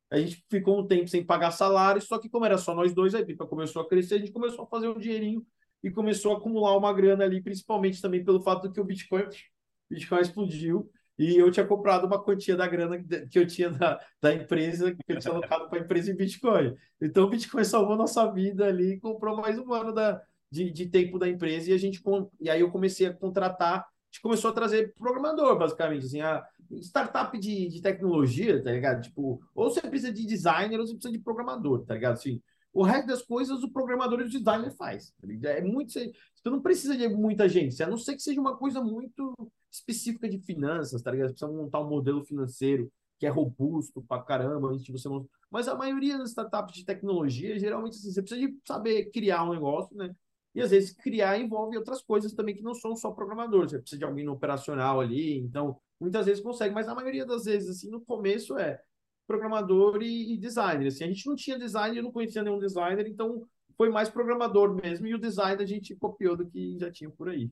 [0.10, 3.14] A gente ficou um tempo sem pagar salário, só que como era só nós dois,
[3.14, 5.46] a Pipa começou a crescer, a gente começou a fazer um dinheirinho
[5.84, 9.26] e começou a acumular uma grana ali, principalmente também pelo fato que o Bitcoin,
[9.90, 14.34] Bitcoin explodiu e eu tinha comprado uma quantia da grana que eu tinha da, da
[14.34, 16.76] empresa, que eu tinha alocado para a empresa em Bitcoin.
[17.02, 20.22] Então o Bitcoin salvou nossa vida ali, comprou mais um ano da,
[20.52, 22.02] de, de tempo da empresa e a gente
[22.40, 26.46] e aí eu comecei a contratar gente começou a trazer programador, basicamente, assim, a
[26.82, 29.02] startup de, de tecnologia, tá ligado?
[29.02, 32.14] Tipo, ou você precisa de designer ou você precisa de programador, tá ligado?
[32.14, 32.40] Assim,
[32.72, 35.12] o resto das coisas o programador e o designer faz.
[35.20, 36.12] Tá é muito, você
[36.46, 39.34] não precisa de muita gente, a não ser que seja uma coisa muito
[39.74, 41.30] específica de finanças, tá ligado?
[41.30, 45.10] Você precisa montar um modelo financeiro que é robusto pra caramba, antes de você.
[45.50, 49.54] Mas a maioria das startups de tecnologia, geralmente, assim, você precisa de saber criar um
[49.54, 50.14] negócio, né?
[50.54, 53.68] E às vezes criar envolve outras coisas também que não são só programador.
[53.68, 57.46] Você precisa de alguém no operacional ali, então muitas vezes consegue, mas na maioria das
[57.46, 58.80] vezes, assim, no começo é
[59.26, 60.88] programador e, e designer.
[60.88, 64.76] Assim, a gente não tinha designer, eu não conhecia nenhum designer, então foi mais programador
[64.76, 67.50] mesmo, e o design a gente copiou do que já tinha por aí.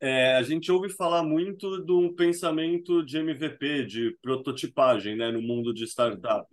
[0.00, 5.42] É, a gente ouve falar muito de um pensamento de MVP, de prototipagem, né, no
[5.42, 6.48] mundo de startup.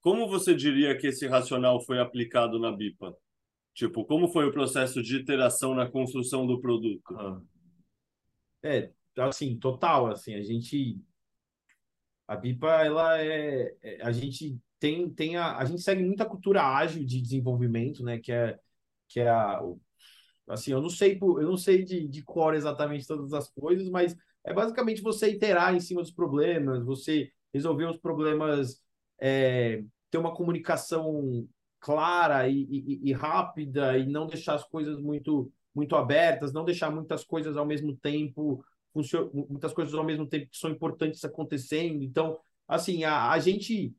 [0.00, 3.14] Como você diria que esse racional foi aplicado na BIPA?
[3.74, 7.10] Tipo, como foi o processo de iteração na construção do produto?
[7.10, 7.46] Uhum.
[8.62, 10.98] É, assim, total, assim, a gente
[12.26, 16.62] a BIPA ela é, é a gente tem tem a, a gente segue muita cultura
[16.62, 18.58] ágil de desenvolvimento, né, que é
[19.08, 19.60] que é a,
[20.48, 22.24] assim, eu não sei eu não sei de, de
[22.54, 27.86] exatamente todas as coisas, mas é basicamente você iterar em cima dos problemas, você resolver
[27.86, 28.80] os problemas,
[29.20, 31.48] é, ter uma comunicação
[31.80, 36.90] clara e, e, e, rápida e não deixar as coisas muito muito abertas, não deixar
[36.90, 38.62] muitas coisas ao mesmo tempo
[39.48, 42.02] muitas coisas ao mesmo tempo que são importantes acontecendo.
[42.02, 43.94] Então, assim, a, a gente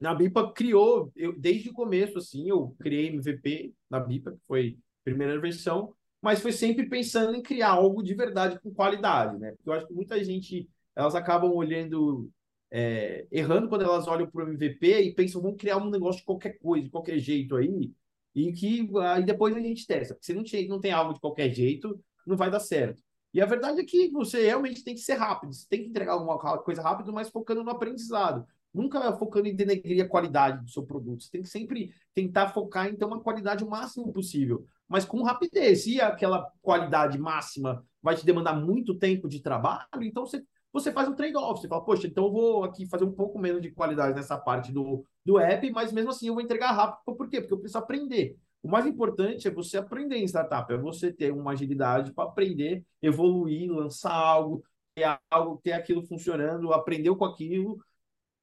[0.00, 4.78] na BIPA criou, eu, desde o começo, assim, eu criei MVP na BIPA, que foi
[5.04, 9.52] primeira versão, mas foi sempre pensando em criar algo de verdade com qualidade, né?
[9.52, 12.30] Porque eu acho que muita gente, elas acabam olhando,
[12.70, 16.26] é, errando quando elas olham para o MVP e pensam, vamos criar um negócio de
[16.26, 17.92] qualquer coisa, de qualquer jeito aí,
[18.34, 20.14] e que aí depois a gente testa.
[20.14, 23.02] Porque se não, tem, não tem algo de qualquer jeito, não vai dar certo.
[23.34, 26.12] E a verdade é que você realmente tem que ser rápido, você tem que entregar
[26.12, 28.46] alguma coisa rápido, mas focando no aprendizado.
[28.74, 31.22] Nunca focando em denegrir a qualidade do seu produto.
[31.22, 35.22] Você tem que sempre tentar focar em ter uma qualidade o máximo possível, mas com
[35.22, 35.86] rapidez.
[35.86, 41.08] E aquela qualidade máxima vai te demandar muito tempo de trabalho, então você, você faz
[41.08, 41.60] um trade-off.
[41.60, 44.72] Você fala, poxa, então eu vou aqui fazer um pouco menos de qualidade nessa parte
[44.72, 47.16] do, do app, mas mesmo assim eu vou entregar rápido.
[47.16, 47.40] Por quê?
[47.40, 48.36] Porque eu preciso aprender.
[48.60, 52.82] O mais importante é você aprender em startup, é você ter uma agilidade para aprender,
[53.02, 57.78] evoluir, lançar algo, ter algo, ter aquilo funcionando, aprendeu com aquilo,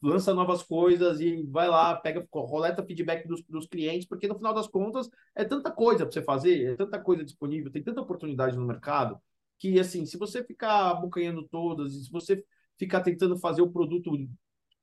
[0.02, 4.54] lança novas coisas e vai lá, pega, roleta feedback dos, dos clientes, porque no final
[4.54, 8.58] das contas é tanta coisa para você fazer, é tanta coisa disponível, tem tanta oportunidade
[8.58, 9.20] no mercado,
[9.60, 12.44] que assim, se você ficar abocanhando todas, se você
[12.78, 14.12] ficar tentando fazer o produto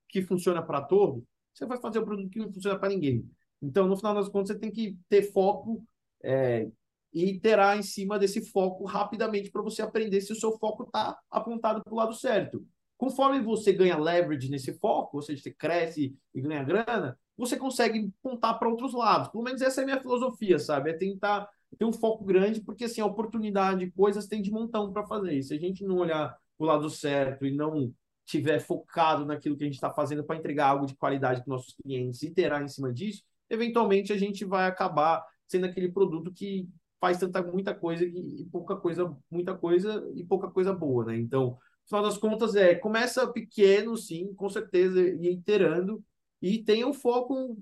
[0.08, 3.28] que funciona para todos, você vai fazer o produto que não funciona para ninguém.
[3.60, 5.84] Então, no final das contas, você tem que ter foco
[6.22, 6.68] é,
[7.12, 11.18] e terá em cima desse foco rapidamente para você aprender se o seu foco está
[11.30, 12.64] apontado para o lado certo.
[12.98, 18.12] Conforme você ganha leverage nesse foco, ou seja, você cresce e ganha grana, você consegue
[18.22, 19.28] apontar para outros lados.
[19.28, 20.90] Pelo menos essa é a minha filosofia, sabe?
[20.90, 25.06] É tentar ter um foco grande, porque assim, a oportunidade, coisas tem de montão para
[25.06, 25.34] fazer.
[25.34, 27.94] E se a gente não olhar o lado certo e não
[28.26, 31.74] tiver focado naquilo que a gente está fazendo para entregar algo de qualidade para nossos
[31.74, 36.68] clientes e terá em cima disso, eventualmente a gente vai acabar sendo aquele produto que
[37.00, 41.16] faz tanta muita coisa e, pouca coisa, muita coisa e pouca coisa boa, né?
[41.16, 41.56] Então,
[41.88, 46.04] final das contas, é começa pequeno, sim, com certeza, e iterando,
[46.40, 47.56] e tenha um foco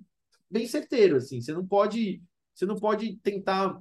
[0.51, 1.41] bem certeiro, assim.
[1.41, 2.23] Você não pode,
[2.55, 3.81] você não pode tentar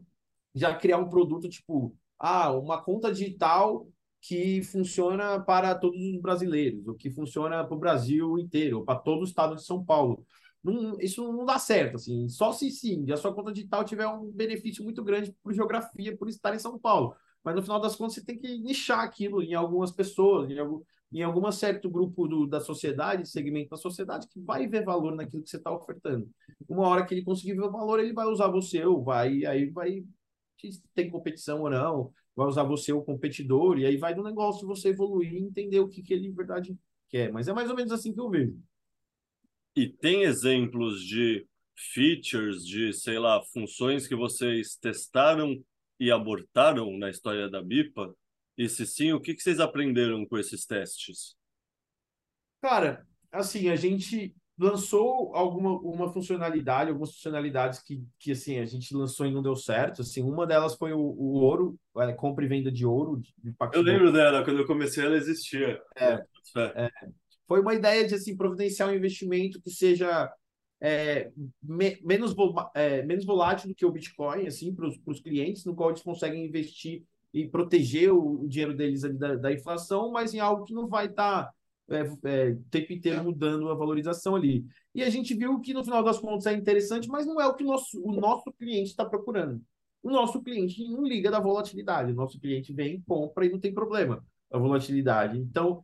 [0.53, 3.87] já criar um produto tipo, ah, uma conta digital
[4.21, 8.99] que funciona para todos os brasileiros, ou que funciona para o Brasil inteiro, ou para
[8.99, 10.25] todo o estado de São Paulo.
[10.63, 12.27] Não, isso não dá certo, assim.
[12.27, 16.27] Só se sim, a sua conta digital tiver um benefício muito grande por geografia, por
[16.27, 17.15] estar em São Paulo.
[17.45, 20.81] Mas no final das contas, você tem que nichar aquilo em algumas pessoas, em algum,
[21.13, 25.49] em certo grupo do, da sociedade, segmento da sociedade, que vai ver valor naquilo que
[25.51, 26.27] você está ofertando.
[26.67, 30.03] Uma hora que ele conseguir ver valor, ele vai usar você, ou vai, aí vai
[30.95, 34.89] tem competição ou não, vai usar você o competidor, e aí vai do negócio você
[34.89, 36.75] evoluir e entender o que, que ele, de verdade,
[37.07, 37.31] quer.
[37.31, 38.57] Mas é mais ou menos assim que eu vejo.
[39.75, 41.45] E tem exemplos de
[41.93, 45.61] features, de, sei lá, funções que vocês testaram
[45.99, 48.13] e abortaram na história da BIPA?
[48.57, 51.35] E se sim, o que, que vocês aprenderam com esses testes?
[52.61, 58.95] Cara, assim, a gente lançou alguma uma funcionalidade, algumas funcionalidades que, que assim, a gente
[58.95, 60.01] lançou e não deu certo.
[60.01, 63.17] Assim, uma delas foi o, o ouro, é, compra e venda de ouro.
[63.17, 65.81] De, de eu lembro dela, quando eu comecei ela existia.
[65.95, 66.23] É,
[66.55, 66.91] é,
[67.47, 70.31] foi uma ideia de assim, providenciar um investimento que seja
[70.85, 71.31] é,
[71.63, 72.35] me, menos,
[72.75, 76.45] é, menos volátil do que o Bitcoin, assim, para os clientes, no qual eles conseguem
[76.45, 80.87] investir e proteger o, o dinheiro deles da, da, inflação, mas em algo que não
[80.87, 81.53] vai estar tá,
[81.89, 84.63] é, é, tempo inteiro mudando a valorização ali.
[84.93, 87.55] E a gente viu que no final das contas é interessante, mas não é o
[87.55, 89.59] que o nosso, o nosso cliente está procurando.
[90.03, 92.11] O nosso cliente não liga da volatilidade.
[92.11, 95.39] O nosso cliente vem, compra e não tem problema a volatilidade.
[95.39, 95.83] Então,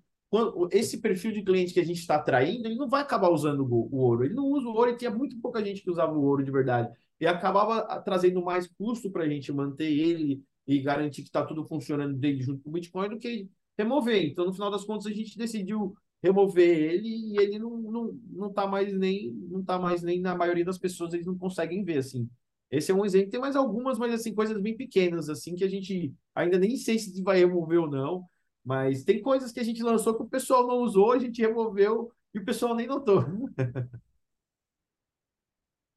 [0.71, 3.95] esse perfil de cliente que a gente está atraindo, ele não vai acabar usando o,
[3.95, 4.23] ouro.
[4.23, 6.51] Ele não usa o ouro e tinha muito pouca gente que usava o ouro de
[6.51, 6.89] verdade.
[7.19, 11.65] E acabava trazendo mais custo para a gente manter ele e garantir que está tudo
[11.65, 14.23] funcionando dele junto com o Bitcoin do que remover.
[14.25, 18.53] Então, no final das contas, a gente decidiu remover ele e ele não, não, não
[18.53, 21.97] tá mais nem não tá mais nem na maioria das pessoas eles não conseguem ver
[21.97, 22.29] assim.
[22.69, 23.31] Esse é um exemplo.
[23.31, 26.99] Tem mais algumas, mas assim coisas bem pequenas assim que a gente ainda nem sei
[26.99, 28.23] se vai remover ou não,
[28.63, 32.11] mas tem coisas que a gente lançou que o pessoal não usou, a gente removeu
[32.33, 33.23] e o pessoal nem notou.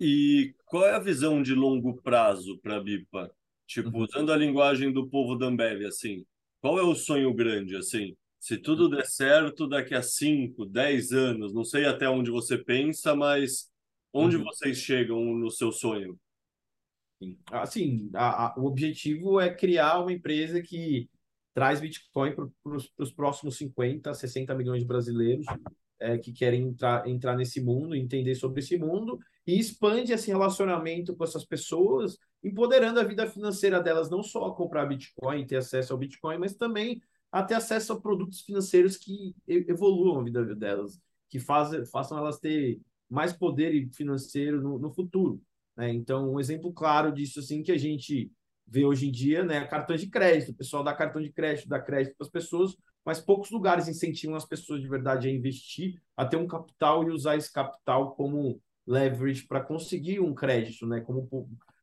[0.00, 3.30] E qual é a visão de longo prazo para a BIPA?
[3.66, 4.04] Tipo, uhum.
[4.04, 6.26] usando a linguagem do povo da Ambev, assim,
[6.60, 8.16] qual é o sonho grande, assim?
[8.40, 13.14] Se tudo der certo, daqui a 5, 10 anos, não sei até onde você pensa,
[13.14, 13.70] mas
[14.12, 14.44] onde uhum.
[14.44, 16.18] vocês chegam no seu sonho?
[17.50, 21.08] Assim, a, a, o objetivo é criar uma empresa que
[21.54, 25.46] traz Bitcoin para os próximos 50, 60 milhões de brasileiros
[26.00, 31.14] é, que querem entrar, entrar nesse mundo, entender sobre esse mundo e expande esse relacionamento
[31.16, 35.92] com essas pessoas, empoderando a vida financeira delas, não só a comprar Bitcoin, ter acesso
[35.92, 41.00] ao Bitcoin, mas também a ter acesso a produtos financeiros que evoluam a vida delas,
[41.28, 45.40] que faz, façam elas ter mais poder financeiro no, no futuro.
[45.76, 45.92] Né?
[45.92, 48.30] Então, um exemplo claro disso assim que a gente
[48.66, 50.52] vê hoje em dia, né, cartões de crédito.
[50.52, 54.36] O pessoal dá cartão de crédito, dá crédito para as pessoas, mas poucos lugares incentivam
[54.36, 58.60] as pessoas de verdade a investir, a ter um capital e usar esse capital como
[58.86, 61.28] leverage para conseguir um crédito, né, como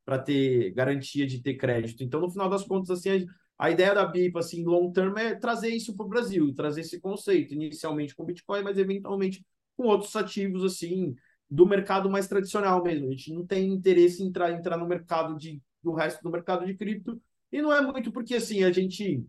[0.04, 2.04] para ter garantia de ter crédito.
[2.04, 3.26] Então, no final das contas, assim,
[3.58, 7.00] a ideia da BIP, assim, long term, é trazer isso para o Brasil, trazer esse
[7.00, 9.46] conceito, inicialmente com Bitcoin, mas eventualmente
[9.78, 11.16] com outros ativos, assim,
[11.50, 13.08] do mercado mais tradicional mesmo.
[13.08, 16.66] A gente não tem interesse em entrar, entrar no mercado de, do resto do mercado
[16.66, 19.26] de cripto, e não é muito porque, assim, a gente,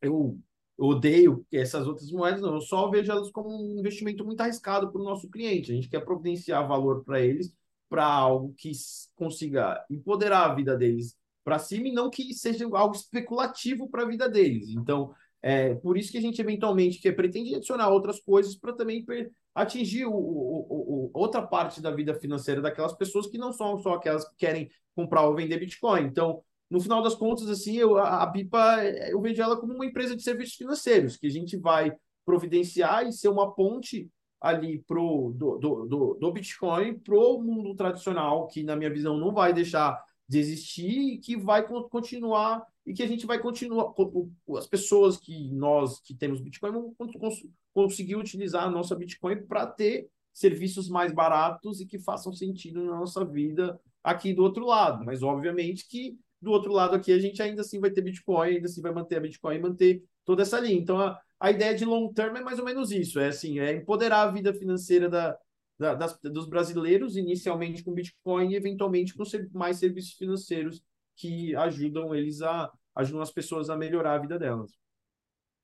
[0.00, 0.38] eu,
[0.78, 5.00] odeio essas outras moedas, não, eu só vejo elas como um investimento muito arriscado para
[5.00, 5.72] o nosso cliente.
[5.72, 7.52] A gente quer providenciar valor para eles,
[7.88, 8.70] para algo que
[9.16, 14.06] consiga empoderar a vida deles para cima e não que seja algo especulativo para a
[14.06, 14.68] vida deles.
[14.68, 19.04] Então, é por isso que a gente eventualmente quer, pretende adicionar outras coisas para também
[19.62, 23.94] atingir o, o, o, outra parte da vida financeira daquelas pessoas que não são só
[23.94, 26.04] aquelas que querem comprar ou vender Bitcoin.
[26.04, 30.14] Então, no final das contas, assim, eu, a, BIPA, eu vejo ela como uma empresa
[30.14, 31.92] de serviços financeiros, que a gente vai
[32.24, 34.08] providenciar e ser uma ponte
[34.40, 39.16] ali pro, do, do, do, do Bitcoin para o mundo tradicional, que, na minha visão,
[39.16, 43.92] não vai deixar de existir e que vai continuar e que a gente vai continuar
[44.56, 46.94] as pessoas que nós que temos Bitcoin vão
[47.78, 52.96] conseguir utilizar a nossa Bitcoin para ter serviços mais baratos e que façam sentido na
[52.96, 57.40] nossa vida aqui do outro lado, mas obviamente que do outro lado aqui a gente
[57.40, 60.58] ainda assim vai ter Bitcoin, ainda assim vai manter a Bitcoin e manter toda essa
[60.58, 60.76] linha.
[60.76, 63.72] Então a, a ideia de long term é mais ou menos isso, é assim, é
[63.72, 65.38] empoderar a vida financeira da,
[65.78, 70.82] da, das, dos brasileiros, inicialmente com Bitcoin e eventualmente com mais serviços financeiros
[71.14, 74.72] que ajudam eles a ajudam as pessoas a melhorar a vida delas.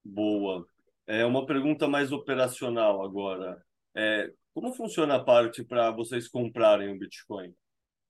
[0.04, 0.64] Boa.
[1.06, 3.62] É uma pergunta mais operacional agora.
[3.94, 7.52] É, como funciona a parte para vocês comprarem o Bitcoin?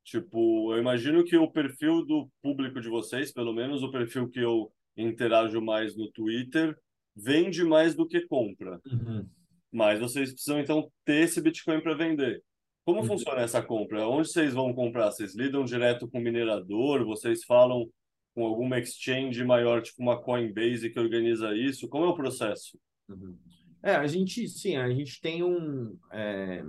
[0.04, 4.40] Tipo, eu imagino que o perfil do público de vocês, pelo menos o perfil que
[4.40, 6.76] eu interajo mais no Twitter,
[7.16, 8.80] vende mais do que compra.
[8.86, 9.26] Uhum.
[9.72, 12.42] Mas vocês precisam, então, ter esse Bitcoin para vender.
[12.84, 13.06] Como uhum.
[13.06, 14.06] funciona essa compra?
[14.06, 15.10] Onde vocês vão comprar?
[15.10, 17.04] Vocês lidam direto com o minerador?
[17.04, 17.88] Vocês falam
[18.34, 21.88] com alguma exchange maior, tipo uma Coinbase que organiza isso?
[21.88, 22.78] Como é o processo?
[23.08, 23.38] Uhum.
[23.82, 25.96] É, a gente, sim, a gente tem um...
[26.10, 26.64] É...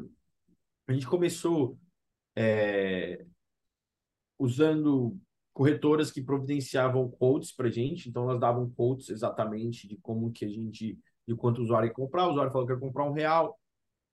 [0.87, 1.77] A gente começou
[2.35, 3.25] é...
[4.37, 5.17] usando
[5.53, 10.49] corretoras que providenciavam quotes para gente, então elas davam quotes exatamente de como que a
[10.49, 12.27] gente de quanto o usuário ia comprar.
[12.27, 13.57] O usuário falou que ia comprar um real,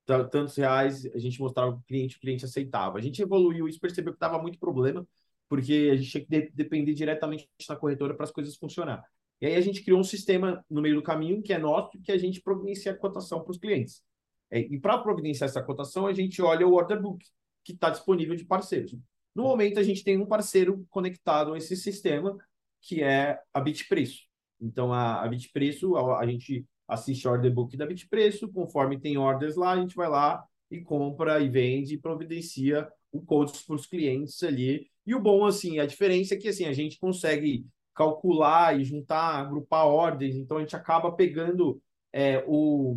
[0.06, 2.98] tantos reais, a gente mostrava o cliente, o cliente aceitava.
[2.98, 5.06] A gente evoluiu isso, percebeu que dava muito problema,
[5.52, 9.04] porque a gente tinha que de depender diretamente da corretora para as coisas funcionar.
[9.38, 12.10] E aí a gente criou um sistema no meio do caminho, que é nosso, que
[12.10, 14.02] a gente providencia a cotação para os clientes.
[14.50, 17.22] É, e para providenciar essa cotação, a gente olha o order book,
[17.62, 18.96] que está disponível de parceiros.
[19.34, 22.34] No momento, a gente tem um parceiro conectado a esse sistema,
[22.80, 24.22] que é a Bitpreço.
[24.58, 29.18] Então, a, a Bitpreço, a, a gente assiste o order book da Bitpreço, conforme tem
[29.18, 33.76] orders lá, a gente vai lá e compra e vende e providencia o code para
[33.76, 34.90] os clientes ali.
[35.06, 39.40] E o bom, assim, a diferença é que assim, a gente consegue calcular e juntar,
[39.40, 41.80] agrupar ordens, então a gente acaba pegando
[42.12, 42.96] é, o.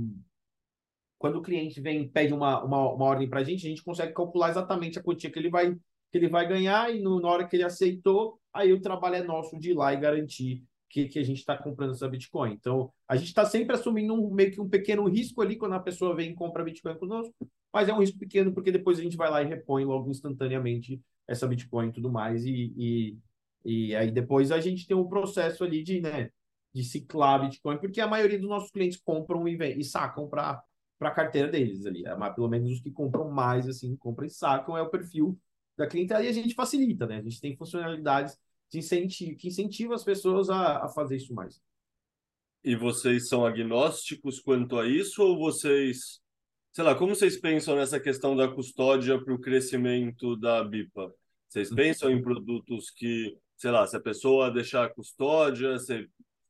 [1.18, 4.14] Quando o cliente vem pede uma, uma, uma ordem para a gente, a gente consegue
[4.14, 7.48] calcular exatamente a quantia que ele vai, que ele vai ganhar, e no, na hora
[7.48, 11.20] que ele aceitou, aí o trabalho é nosso de ir lá e garantir que, que
[11.20, 12.54] a gente está comprando essa Bitcoin.
[12.54, 15.80] Então, a gente está sempre assumindo um, meio que um pequeno risco ali quando a
[15.80, 17.34] pessoa vem e compra Bitcoin conosco,
[17.74, 21.02] mas é um risco pequeno porque depois a gente vai lá e repõe logo instantaneamente
[21.28, 22.46] essa Bitcoin e tudo mais.
[22.46, 23.18] E, e,
[23.66, 26.30] e aí depois a gente tem um processo ali de, né,
[26.74, 30.64] de ciclar Bitcoin, porque a maioria dos nossos clientes compram e, e sacam para
[31.00, 32.04] a carteira deles ali.
[32.18, 35.40] Mas pelo menos os que compram mais, assim, compram e sacam, é o perfil
[35.78, 37.18] da clientela e a gente facilita, né?
[37.18, 38.38] A gente tem funcionalidades
[38.72, 41.62] de incentivo, que incentivam as pessoas a, a fazer isso mais.
[42.64, 46.20] E vocês são agnósticos quanto a isso ou vocês,
[46.76, 51.10] sei lá, como vocês pensam nessa questão da custódia para o crescimento da BIPA?
[51.48, 51.76] Vocês uhum.
[51.78, 56.06] pensam em produtos que, sei lá, se a pessoa deixar a custódia, você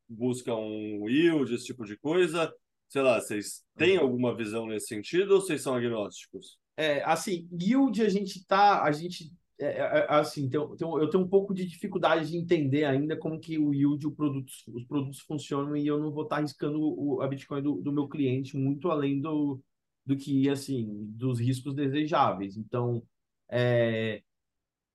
[0.08, 2.52] busca um yield, esse tipo de coisa?
[2.88, 4.02] Sei lá, vocês têm uhum.
[4.02, 6.58] alguma visão nesse sentido ou vocês são agnósticos?
[6.76, 11.08] É, assim, yield a gente tá, a gente é, é, é, assim, tem, tem, eu
[11.08, 14.84] tenho um pouco de dificuldade de entender ainda como que o yield, o produto, os
[14.86, 18.56] produtos funcionam e eu não vou estar arriscando o, a Bitcoin do, do, meu cliente
[18.56, 19.62] muito além do,
[20.06, 22.56] do que, assim, dos riscos desejáveis.
[22.56, 23.02] Então,
[23.50, 24.22] é,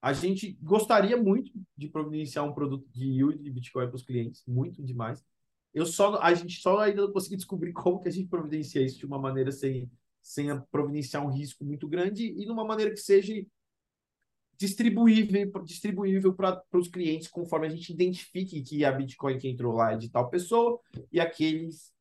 [0.02, 4.42] a gente gostaria muito de providenciar um produto de yield de Bitcoin para os clientes,
[4.48, 5.24] muito demais.
[5.74, 8.98] Eu só, a gente só ainda não conseguiu descobrir como que a gente providencia isso
[8.98, 9.92] de uma maneira sem,
[10.22, 13.34] sem providenciar um risco muito grande e de uma maneira que seja
[14.58, 19.94] distribuível, distribuível para os clientes conforme a gente identifique que a Bitcoin que entrou lá
[19.94, 20.80] é de tal pessoa
[21.12, 21.92] e aqueles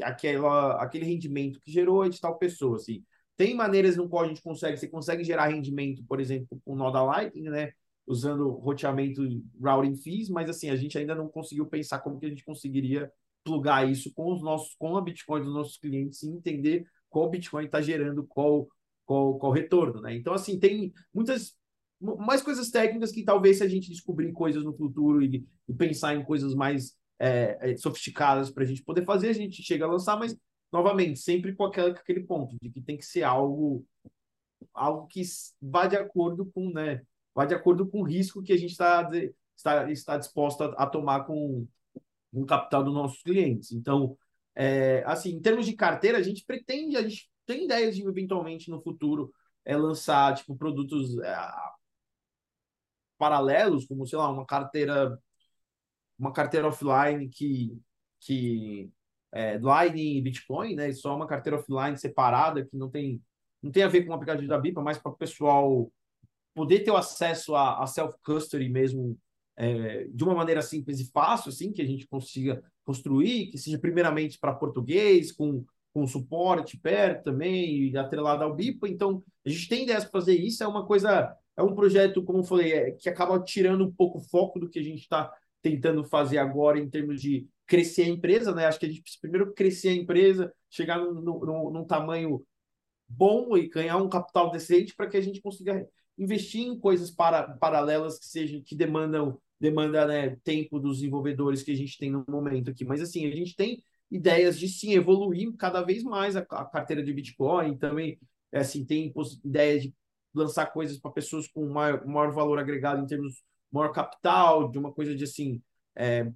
[0.00, 3.04] aquela, aquele rendimento que gerou é de tal pessoa, assim.
[3.36, 6.90] Tem maneiras no qual a gente consegue, você consegue gerar rendimento, por exemplo, com nó
[6.90, 7.72] da Lightning, né?
[8.06, 9.22] Usando roteamento
[9.60, 13.10] routing fees, mas assim, a gente ainda não conseguiu pensar como que a gente conseguiria
[13.44, 17.64] plugar isso com os nossos, com a Bitcoin dos nossos clientes e entender qual Bitcoin
[17.64, 18.68] está gerando qual,
[19.04, 20.14] qual, qual retorno, né?
[20.14, 21.56] Então, assim, tem muitas
[22.00, 26.14] mais coisas técnicas que talvez se a gente descobrir coisas no futuro e, e pensar
[26.16, 29.88] em coisas mais é, é sofisticadas para a gente poder fazer, a gente chega a
[29.88, 30.36] lançar, mas
[30.72, 33.86] novamente, sempre com, aquela, com aquele ponto de que tem que ser algo
[34.74, 35.22] algo que
[35.60, 37.02] vá de acordo com, né,
[37.34, 39.08] vá de acordo com o risco que a gente está
[39.56, 41.66] está, está disposto a, a tomar com,
[42.32, 43.70] com o capital dos nossos clientes.
[43.72, 44.16] Então,
[44.54, 48.70] é, assim, em termos de carteira, a gente pretende, a gente tem ideias de eventualmente
[48.70, 49.32] no futuro
[49.64, 51.36] é lançar tipo produtos é,
[53.16, 55.18] paralelos, como sei lá, uma carteira
[56.22, 57.76] uma carteira offline que
[58.20, 58.88] que
[59.32, 60.92] é, Lightning e Bitcoin, né?
[60.92, 63.20] Só uma carteira offline separada que não tem
[63.60, 65.90] não tem a ver com o aplicativo da BIPA, mas para o pessoal
[66.54, 69.18] poder ter o acesso a, a self-custody mesmo
[69.56, 73.78] é, de uma maneira simples e fácil, assim, que a gente consiga construir, que seja
[73.78, 75.64] primeiramente para português, com,
[75.94, 78.88] com suporte perto também, e atrelado ao BIPA.
[78.88, 82.40] Então, a gente tem ideias para fazer isso, é uma coisa é um projeto, como
[82.40, 85.32] eu falei, é, que acaba tirando um pouco o foco do que a gente está
[85.62, 88.66] tentando fazer agora em termos de crescer a empresa, né?
[88.66, 92.44] Acho que a gente precisa primeiro crescer a empresa, chegar num, num, num tamanho
[93.08, 95.86] bom e ganhar um capital decente para que a gente consiga
[96.18, 101.70] investir em coisas para, paralelas que sejam que demandam demanda né, tempo dos desenvolvedores que
[101.70, 102.84] a gente tem no momento aqui.
[102.84, 107.02] Mas assim, a gente tem ideias de sim evoluir cada vez mais a, a carteira
[107.02, 108.18] de Bitcoin, também
[108.50, 109.12] é, assim, tem
[109.44, 109.94] ideias de
[110.34, 113.42] lançar coisas para pessoas com maior, maior valor agregado em termos
[113.72, 115.62] maior capital, de uma coisa de assim,
[115.96, 116.30] é,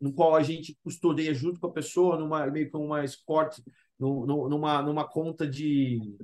[0.00, 3.58] no qual a gente custodeia junto com a pessoa, numa meio que uma escort,
[3.98, 6.16] numa, numa conta de.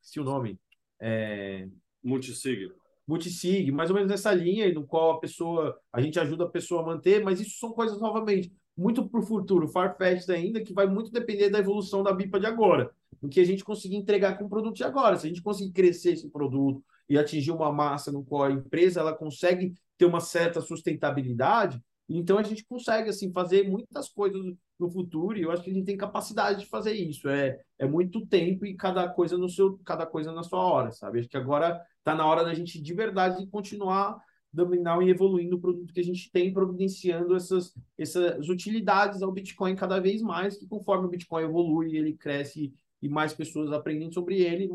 [0.00, 0.58] Se o nome.
[1.00, 1.68] É,
[2.02, 2.72] multisig.
[3.06, 5.78] Multisig, mais ou menos nessa linha, no qual a pessoa.
[5.92, 9.22] A gente ajuda a pessoa a manter, mas isso são coisas novamente muito para o
[9.22, 12.90] futuro, farfetched ainda, que vai muito depender da evolução da BIPA de agora,
[13.20, 15.16] do que a gente conseguir entregar com o produto de agora.
[15.16, 16.82] Se a gente conseguir crescer esse produto
[17.12, 22.38] e atingir uma massa no qual a empresa ela consegue ter uma certa sustentabilidade, então
[22.38, 24.42] a gente consegue assim fazer muitas coisas
[24.80, 27.28] no futuro e eu acho que a gente tem capacidade de fazer isso.
[27.28, 31.18] É, é muito tempo e cada coisa no seu cada coisa na sua hora, sabe?
[31.18, 34.18] Acho que agora está na hora da gente de verdade continuar
[34.50, 39.74] dominar e evoluindo o produto que a gente tem, providenciando essas, essas utilidades ao Bitcoin
[39.74, 44.42] cada vez mais, que conforme o Bitcoin evolui, ele cresce e mais pessoas aprendem sobre
[44.42, 44.70] ele,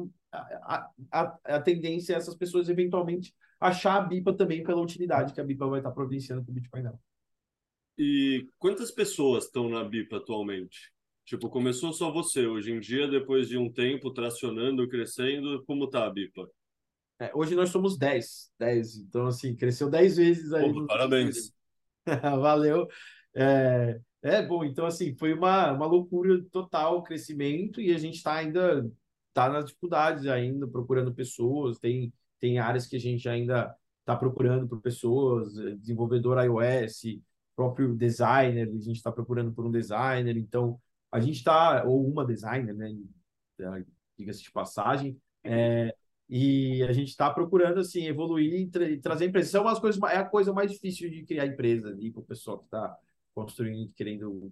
[0.63, 5.41] a, a, a tendência é essas pessoas eventualmente achar a BIPA também pela utilidade que
[5.41, 6.99] a BIPA vai estar providenciando para o Bitcoin dela.
[7.97, 10.91] E quantas pessoas estão na BIPA atualmente?
[11.25, 12.45] Tipo, começou só você.
[12.45, 16.49] Hoje em dia, depois de um tempo tracionando, crescendo, como está a BIPA?
[17.19, 18.97] É, hoje nós somos 10, 10.
[18.97, 20.71] Então, assim, cresceu 10 vezes aí.
[20.71, 21.51] Pô, parabéns.
[22.05, 22.88] Valeu.
[23.35, 28.15] É, é, bom, então, assim, foi uma, uma loucura total o crescimento e a gente
[28.15, 28.89] está ainda,
[29.38, 34.67] tá nas dificuldades ainda, procurando pessoas, tem, tem áreas que a gente ainda está procurando
[34.67, 37.19] por pessoas, desenvolvedor iOS,
[37.55, 40.79] próprio designer, a gente está procurando por um designer, então
[41.11, 42.95] a gente está, ou uma designer, né?
[44.17, 45.93] Diga-se de passagem, é,
[46.27, 49.53] e a gente está procurando assim evoluir e, tra trazer empresas.
[49.53, 52.57] É, umas coisas, é a coisa mais difícil de criar empresa ali, com o pessoal
[52.57, 52.97] que está
[53.35, 54.51] construindo, querendo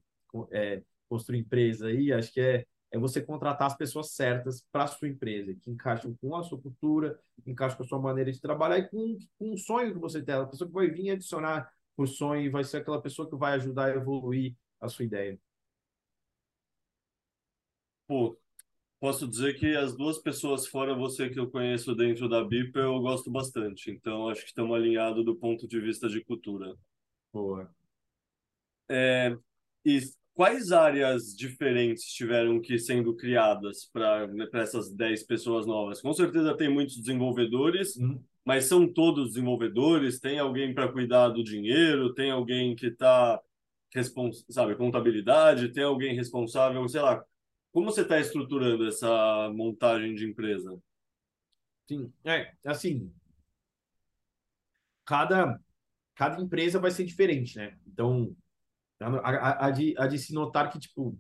[0.51, 4.87] é, construir empresa aí, acho que é, é você contratar as pessoas certas para a
[4.87, 8.79] sua empresa, que encaixam com a sua cultura, encaixam com a sua maneira de trabalhar
[8.79, 10.35] e com, com um sonho que você tem.
[10.35, 13.85] A pessoa que vai vir adicionar o sonho vai ser aquela pessoa que vai ajudar
[13.85, 15.39] a evoluir a sua ideia.
[18.07, 18.37] Pô,
[18.99, 22.99] posso dizer que as duas pessoas fora você que eu conheço dentro da BIP eu
[22.99, 23.91] gosto bastante.
[23.91, 26.75] Então acho que estamos alinhados do ponto de vista de cultura.
[27.33, 27.73] Boa.
[28.87, 29.35] É,
[29.83, 29.99] e
[30.35, 36.01] quais áreas diferentes tiveram que sendo criadas para né, essas 10 pessoas novas?
[36.01, 38.23] Com certeza tem muitos desenvolvedores, Uhum.
[38.45, 40.19] mas são todos desenvolvedores?
[40.19, 42.13] Tem alguém para cuidar do dinheiro?
[42.13, 43.41] Tem alguém que está
[44.49, 45.71] sabe, contabilidade?
[45.71, 47.23] Tem alguém responsável, sei lá.
[47.71, 50.77] Como você está estruturando essa montagem de empresa?
[51.87, 53.13] Sim, é, assim,
[55.05, 55.59] cada,
[56.15, 57.77] cada empresa vai ser diferente, né?
[57.87, 58.35] Então,
[58.99, 61.17] a, a, a, de, a de se notar que, tipo,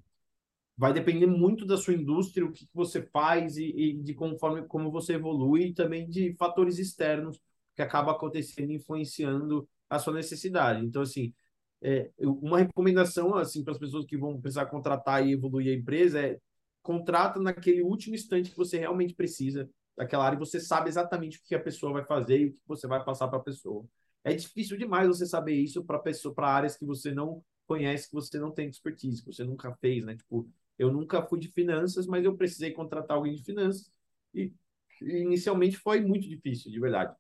[0.77, 4.63] vai depender muito da sua indústria, o que, que você faz e, e, de conforme
[4.67, 7.39] como você evolui, e também de fatores externos
[7.75, 10.85] que acaba acontecendo influenciando a sua necessidade.
[10.85, 11.33] Então, assim,
[11.81, 16.19] é, uma recomendação assim para as pessoas que vão precisar contratar e evoluir a empresa
[16.19, 16.39] é
[16.81, 21.41] contrata naquele último instante que você realmente precisa daquela área e você sabe exatamente o
[21.43, 23.85] que a pessoa vai fazer e o que você vai passar para a pessoa.
[24.23, 28.13] É difícil demais você saber isso para pessoa para áreas que você não conhece, que
[28.13, 30.15] você não tem expertise, que você nunca fez, né?
[30.15, 33.91] Tipo, eu nunca fui de finanças, mas eu precisei contratar alguém de finanças
[34.33, 34.53] e,
[35.01, 37.15] inicialmente foi muito difícil, de verdade,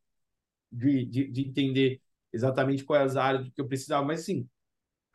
[0.71, 2.01] de, de, de entender
[2.33, 4.47] exatamente quais áreas que eu precisava, mas sim,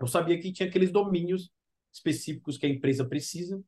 [0.00, 1.50] eu sabia que tinha aqueles domínios
[1.92, 3.62] específicos que a empresa precisa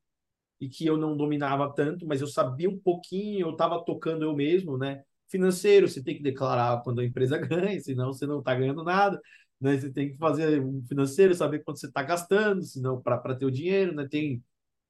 [0.59, 4.35] e que eu não dominava tanto, mas eu sabia um pouquinho, eu estava tocando eu
[4.35, 5.03] mesmo, né?
[5.27, 9.21] Financeiro, você tem que declarar quando a empresa ganha, senão você não está ganhando nada,
[9.63, 9.77] né?
[9.77, 13.51] Você tem que fazer um financeiro, saber quanto você está gastando, senão para ter o
[13.51, 14.07] dinheiro, né?
[14.07, 14.43] Tem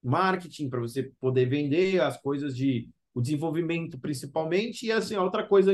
[0.04, 5.72] marketing para você poder vender as coisas de o desenvolvimento principalmente e assim outra coisa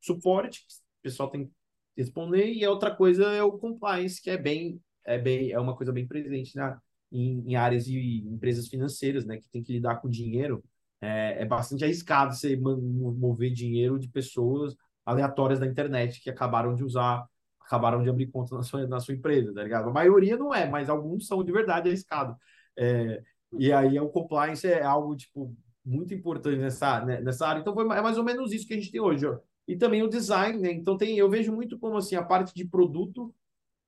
[0.00, 1.52] suporte que o pessoal tem que
[1.96, 5.74] responder e a outra coisa é o compliance que é bem é bem é uma
[5.74, 9.96] coisa bem presente na em, em áreas de empresas financeiras, né, que tem que lidar
[9.96, 10.62] com dinheiro,
[11.00, 14.74] é, é bastante arriscado você mover dinheiro de pessoas
[15.04, 17.24] aleatórias da internet que acabaram de usar,
[17.68, 19.90] acabaram de abrir conta na sua, na sua empresa, tá ligado?
[19.90, 22.34] A maioria não é, mas alguns são de verdade arriscados.
[22.76, 23.22] É,
[23.58, 25.54] e aí o compliance é algo, tipo,
[25.84, 27.60] muito importante nessa, né, nessa área.
[27.60, 29.26] Então, foi, é mais ou menos isso que a gente tem hoje.
[29.26, 29.38] Ó.
[29.66, 30.72] E também o design, né?
[30.72, 33.34] Então, tem, eu vejo muito como, assim, a parte de produto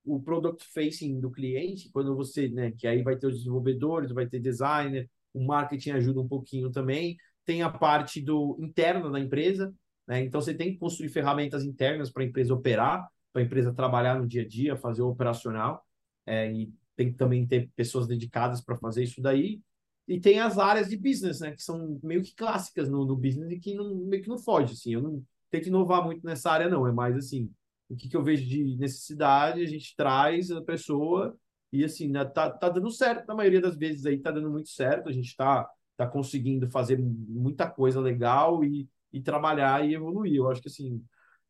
[0.05, 4.27] o product facing do cliente, quando você, né, que aí vai ter os desenvolvedores, vai
[4.27, 9.73] ter designer, o marketing ajuda um pouquinho também, tem a parte do interna da empresa,
[10.07, 10.23] né?
[10.23, 14.19] Então você tem que construir ferramentas internas para a empresa operar, para a empresa trabalhar
[14.19, 15.85] no dia a dia, fazer o operacional,
[16.27, 19.61] é, e tem que também ter pessoas dedicadas para fazer isso daí.
[20.07, 23.51] E tem as áreas de business, né, que são meio que clássicas no, no business
[23.53, 24.95] e que não, meio que não foge, assim.
[24.95, 26.87] Eu não tenho que inovar muito nessa área, não.
[26.87, 27.51] É mais assim,
[27.89, 31.37] o que, que eu vejo de necessidade, a gente traz a pessoa
[31.73, 34.69] e assim, né, tá, tá dando certo na maioria das vezes aí, tá dando muito
[34.69, 40.35] certo, a gente tá, tá conseguindo fazer muita coisa legal e, e trabalhar e evoluir.
[40.37, 41.03] Eu acho que assim,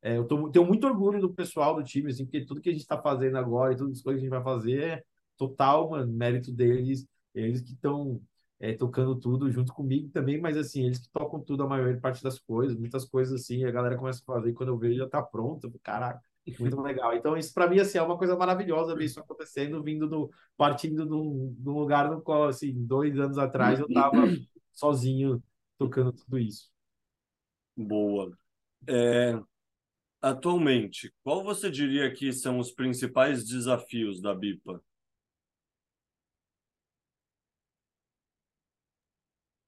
[0.02, 2.72] é, eu tô, tenho muito orgulho do pessoal do time, assim, porque tudo que a
[2.72, 5.02] gente está fazendo agora e todas as coisas que a gente vai fazer é
[5.36, 8.20] total, mano, mérito deles, eles que estão
[8.58, 12.22] é, tocando tudo junto comigo também, mas assim, eles que tocam tudo a maior parte
[12.22, 15.08] das coisas, muitas coisas assim, a galera começa a fazer e quando eu vejo já
[15.08, 16.22] tá pronto, caraca,
[16.58, 17.14] muito legal.
[17.14, 21.06] Então, isso para mim assim, é uma coisa maravilhosa ver isso acontecendo, vindo do partindo
[21.06, 24.12] de um, lugar no qual, assim, dois anos atrás eu estava
[24.72, 25.42] sozinho
[25.78, 26.70] tocando tudo isso.
[27.74, 28.36] Boa.
[28.86, 29.40] É,
[30.20, 34.82] atualmente, qual você diria que são os principais desafios da BIPA?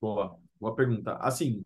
[0.01, 1.15] Boa, boa pergunta.
[1.19, 1.65] Assim,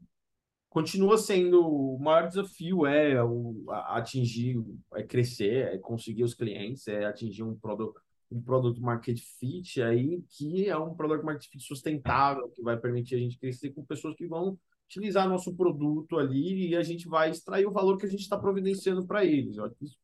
[0.69, 4.63] continua sendo o maior desafio é o, atingir,
[4.95, 10.21] é crescer, é conseguir os clientes, é atingir um produto um produto market fit aí
[10.31, 14.17] que é um produto market fit sustentável que vai permitir a gente crescer com pessoas
[14.17, 18.09] que vão utilizar nosso produto ali e a gente vai extrair o valor que a
[18.09, 19.57] gente está providenciando para eles.
[19.83, 19.99] Isso,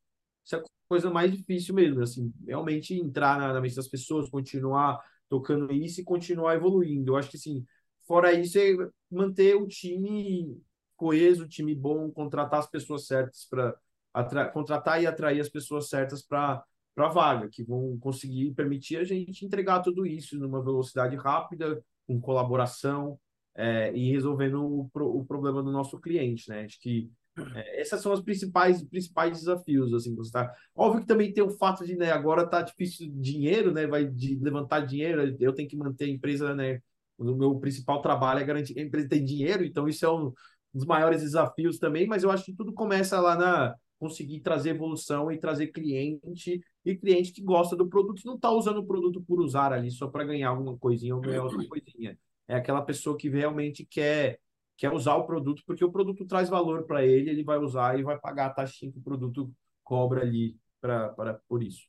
[0.45, 4.29] isso é a coisa mais difícil mesmo, assim, realmente entrar na, na mente das pessoas,
[4.29, 7.13] continuar tocando isso e continuar evoluindo.
[7.13, 7.65] Eu acho que assim,
[8.07, 8.77] fora isso é
[9.11, 10.61] manter o time
[10.97, 16.23] coeso, o time bom, contratar as pessoas certas para contratar e atrair as pessoas certas
[16.23, 16.63] para
[16.95, 22.21] para vaga, que vão conseguir permitir a gente entregar tudo isso numa velocidade rápida, com
[22.21, 23.19] colaboração
[23.55, 26.65] é, e resolvendo o, o, problema do nosso cliente, né?
[26.65, 27.11] Acho que
[27.55, 30.53] é, essas são os principais principais desafios, assim, você tá...
[30.75, 34.39] Óbvio que também tem o fato de, né, agora tá difícil dinheiro, né, vai de
[34.39, 36.81] levantar dinheiro, eu tenho que manter a empresa, né,
[37.19, 40.33] o meu principal trabalho é garantir que a empresa tem dinheiro, então isso é um
[40.75, 45.31] dos maiores desafios também, mas eu acho que tudo começa lá na conseguir trazer evolução
[45.31, 49.41] e trazer cliente e cliente que gosta do produto, não está usando o produto por
[49.41, 52.19] usar ali só para ganhar alguma coisinha ou ganhar outra coisinha.
[52.53, 54.39] É aquela pessoa que realmente quer
[54.77, 58.03] quer usar o produto porque o produto traz valor para ele, ele vai usar e
[58.03, 59.53] vai pagar a taxa que o produto
[59.85, 61.87] cobra ali para por isso.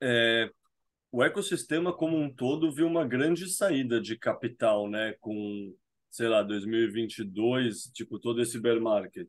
[0.00, 0.50] É,
[1.10, 5.74] o ecossistema como um todo viu uma grande saída de capital, né, com
[6.12, 9.28] sei lá, 2022, tipo todo esse bear market.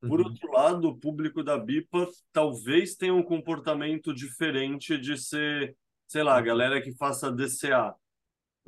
[0.00, 0.26] Por uhum.
[0.26, 5.74] outro lado, o público da BIPA talvez tenha um comportamento diferente de ser,
[6.06, 6.44] sei lá, a uhum.
[6.44, 7.94] galera que faça DCA.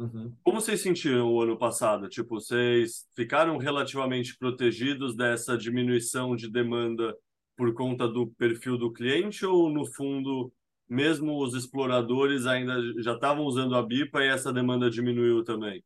[0.00, 0.34] Uhum.
[0.42, 2.08] Como vocês sentiram o ano passado?
[2.08, 7.14] Tipo, vocês ficaram relativamente protegidos dessa diminuição de demanda
[7.54, 10.50] por conta do perfil do cliente ou, no fundo,
[10.88, 15.84] mesmo os exploradores ainda já estavam usando a BIPA e essa demanda diminuiu também?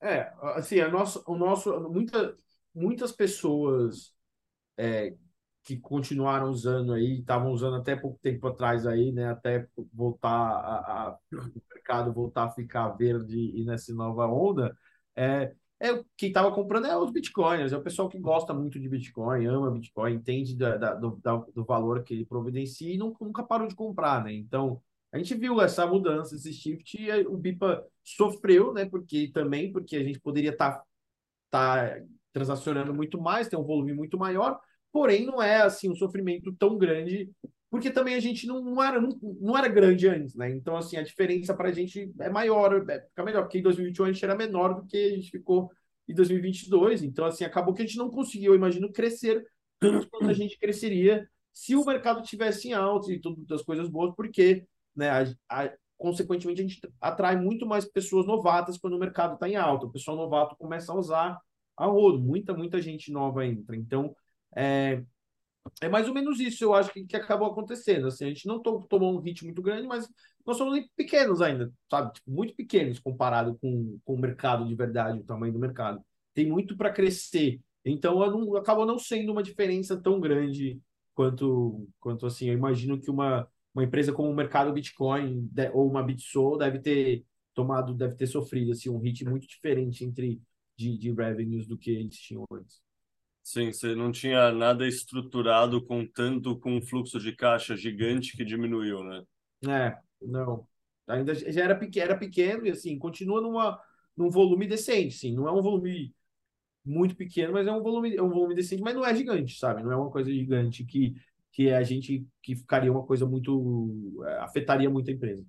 [0.00, 2.34] É, assim, a nossa, o nosso, muita,
[2.74, 4.14] muitas pessoas
[4.78, 5.14] é,
[5.62, 9.30] que continuaram usando aí, estavam usando até pouco tempo atrás aí, né?
[9.30, 14.76] Até voltar a, a, o mercado voltar a ficar verde e nessa nova onda,
[15.14, 18.88] é, é quem estava comprando é os bitcoins, é o pessoal que gosta muito de
[18.88, 23.14] Bitcoin, ama Bitcoin, entende da, da, do, da, do valor que ele providencia e não,
[23.20, 24.32] nunca parou de comprar, né?
[24.32, 24.82] Então
[25.12, 28.84] a gente viu essa mudança, esse shift, e o BIPA sofreu, né?
[28.86, 30.84] Porque também porque a gente poderia estar
[31.50, 32.02] tá, tá
[32.32, 34.60] transacionando muito mais, ter um volume muito maior,
[34.92, 37.30] porém não é assim um sofrimento tão grande,
[37.70, 40.50] porque também a gente não, não era, não, não, era grande antes, né?
[40.50, 44.04] Então, assim, a diferença para a gente é maior, é, fica melhor, porque em 2021
[44.04, 45.70] a gente era menor do que a gente ficou
[46.08, 47.04] em 2022.
[47.04, 49.46] Então, assim, acabou que a gente não conseguiu, eu imagino, crescer
[49.78, 53.88] tanto quanto a gente cresceria se o mercado tivesse em alta e todas as coisas
[53.88, 58.98] boas, porque, né, a, a, consequentemente, a gente atrai muito mais pessoas novatas quando o
[58.98, 59.86] mercado está em alta.
[59.86, 61.38] O pessoal novato começa a usar
[61.76, 63.76] a rodo, muita, muita gente nova entra.
[63.76, 64.14] Então,
[64.56, 65.02] é,
[65.80, 68.06] é mais ou menos isso, eu acho que, que acabou acontecendo.
[68.06, 70.08] Assim, a gente não to, tomou um hit muito grande, mas
[70.46, 72.12] nós somos pequenos ainda, sabe?
[72.14, 76.02] Tipo, muito pequenos comparado com, com o mercado de verdade, o tamanho do mercado.
[76.34, 77.60] Tem muito para crescer.
[77.84, 80.80] Então, não, acabou não sendo uma diferença tão grande
[81.14, 82.48] quanto, quanto assim.
[82.48, 86.78] Eu imagino que uma, uma empresa como o mercado Bitcoin de, ou uma Bitso deve
[86.80, 87.24] ter
[87.54, 90.40] tomado, deve ter sofrido assim, um hit muito diferente entre
[90.76, 92.80] de, de revenues do que eles tinham antes.
[93.50, 98.44] Sim, você não tinha nada estruturado com tanto com um fluxo de caixa gigante que
[98.44, 99.24] diminuiu, né?
[99.68, 100.68] É, não.
[101.08, 103.82] Ainda já era pequeno, era pequeno e assim, continua numa,
[104.16, 105.34] num volume decente, sim.
[105.34, 106.14] Não é um volume
[106.84, 109.82] muito pequeno, mas é um volume, é um volume decente, mas não é gigante, sabe?
[109.82, 111.16] Não é uma coisa gigante que,
[111.50, 114.22] que a gente que ficaria uma coisa muito.
[114.28, 115.44] É, afetaria muito a empresa.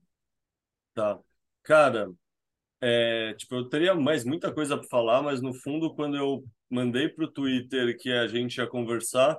[0.96, 1.20] Tá.
[1.62, 2.12] Cara,
[2.82, 7.10] é, tipo, eu teria mais muita coisa para falar, mas no fundo, quando eu mandei
[7.10, 9.38] para o Twitter que a gente ia conversar,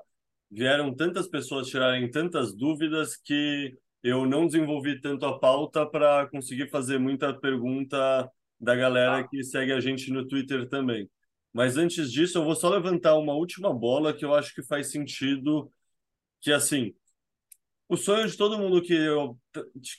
[0.50, 6.68] vieram tantas pessoas tirarem tantas dúvidas que eu não desenvolvi tanto a pauta para conseguir
[6.68, 8.30] fazer muita pergunta
[8.60, 9.28] da galera ah.
[9.28, 11.08] que segue a gente no Twitter também.
[11.52, 14.90] Mas antes disso, eu vou só levantar uma última bola que eu acho que faz
[14.90, 15.70] sentido,
[16.40, 16.94] que assim,
[17.88, 19.38] o sonho de todo mundo que, eu,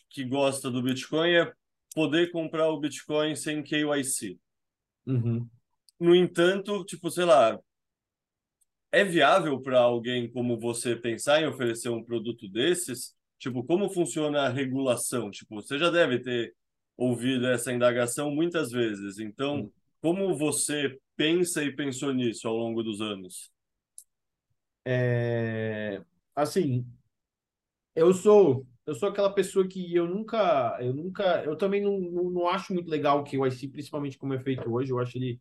[0.10, 1.54] que gosta do Bitcoin é
[1.94, 4.40] poder comprar o Bitcoin sem KYC.
[5.06, 5.48] Uhum.
[6.04, 7.58] No entanto, tipo, sei lá,
[8.92, 13.16] é viável para alguém como você pensar em oferecer um produto desses?
[13.40, 15.32] Tipo, como funciona a regulação?
[15.32, 16.54] Tipo, você já deve ter
[16.98, 19.18] ouvido essa indagação muitas vezes.
[19.18, 23.50] Então, como você pensa e pensou nisso ao longo dos anos?
[24.84, 26.02] É...
[26.36, 26.86] Assim,
[27.96, 32.30] eu sou eu sou aquela pessoa que eu nunca, eu nunca, eu também não, não,
[32.30, 35.18] não acho muito legal o que o IC, principalmente como é feito hoje, eu acho
[35.18, 35.40] ele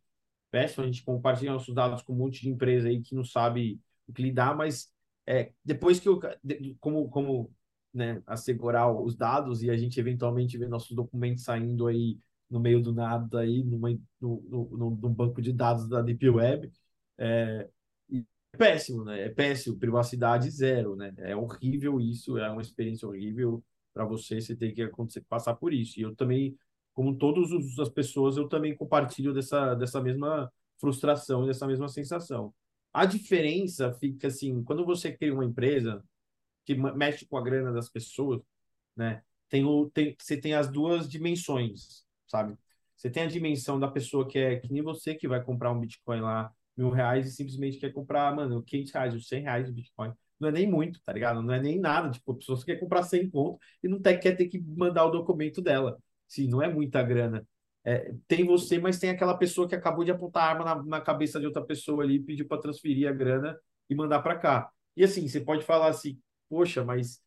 [0.52, 3.80] péssimo, a gente compartilha nossos dados com um monte de empresa aí que não sabe
[4.06, 4.92] o que lidar, mas
[5.26, 6.20] é, depois que eu,
[6.78, 7.50] como, como
[7.92, 12.18] né, assegurar os dados e a gente eventualmente vê nossos documentos saindo aí
[12.50, 13.90] no meio do nada aí numa,
[14.20, 16.70] no, no, no, banco de dados da Deep Web,
[17.18, 17.68] é,
[18.58, 19.22] péssimo, né?
[19.22, 21.12] É péssimo, privacidade zero, né?
[21.18, 25.72] É horrível isso, é uma experiência horrível para você, você tem que acontecer, passar por
[25.72, 25.98] isso.
[25.98, 26.56] E eu também,
[26.94, 32.52] como todas as pessoas, eu também compartilho dessa, dessa mesma frustração, dessa mesma sensação.
[32.92, 36.04] A diferença fica assim, quando você cria uma empresa,
[36.64, 38.40] que mexe com a grana das pessoas,
[38.96, 39.22] né?
[39.48, 42.56] Tem o, tem, você tem as duas dimensões, sabe?
[42.96, 45.80] Você tem a dimensão da pessoa que é que nem você que vai comprar um
[45.80, 49.72] Bitcoin lá, mil reais, e simplesmente quer comprar, mano, 500 reais, ou 100 reais de
[49.72, 50.12] Bitcoin.
[50.38, 51.42] Não é nem muito, tá ligado?
[51.42, 52.10] Não é nem nada.
[52.10, 55.10] Tipo, a pessoa quer comprar 100 pontos e não tem, quer ter que mandar o
[55.10, 55.98] documento dela.
[56.32, 57.46] Sim, não é muita grana.
[57.84, 61.00] É, tem você, mas tem aquela pessoa que acabou de apontar a arma na, na
[61.00, 63.58] cabeça de outra pessoa ali pediu para transferir a grana
[63.90, 64.70] e mandar para cá.
[64.96, 66.18] E assim, você pode falar assim,
[66.48, 67.20] poxa, mas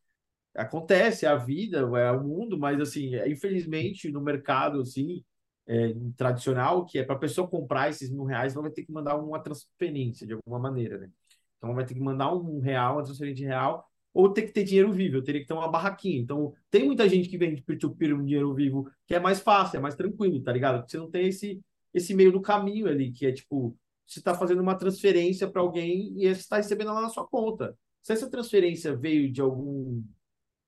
[0.54, 5.24] acontece, é a vida, é o mundo, mas assim, é, infelizmente no mercado assim,
[5.68, 8.92] é, tradicional, que é para a pessoa comprar esses mil reais, ela vai ter que
[8.92, 11.10] mandar uma transferência de alguma maneira, né?
[11.58, 13.85] Então vai ter que mandar um real, uma transferência de real,
[14.16, 16.18] ou ter que ter dinheiro vivo, eu teria que ter uma barraquinha.
[16.18, 19.80] Então, tem muita gente que vende peer-to-peer um dinheiro vivo, que é mais fácil, é
[19.80, 20.78] mais tranquilo, tá ligado?
[20.78, 21.60] Porque você não tem esse,
[21.92, 26.14] esse meio do caminho ali, que é tipo, você está fazendo uma transferência para alguém
[26.16, 27.76] e você está recebendo ela na sua conta.
[28.00, 30.02] Se essa transferência veio de algum.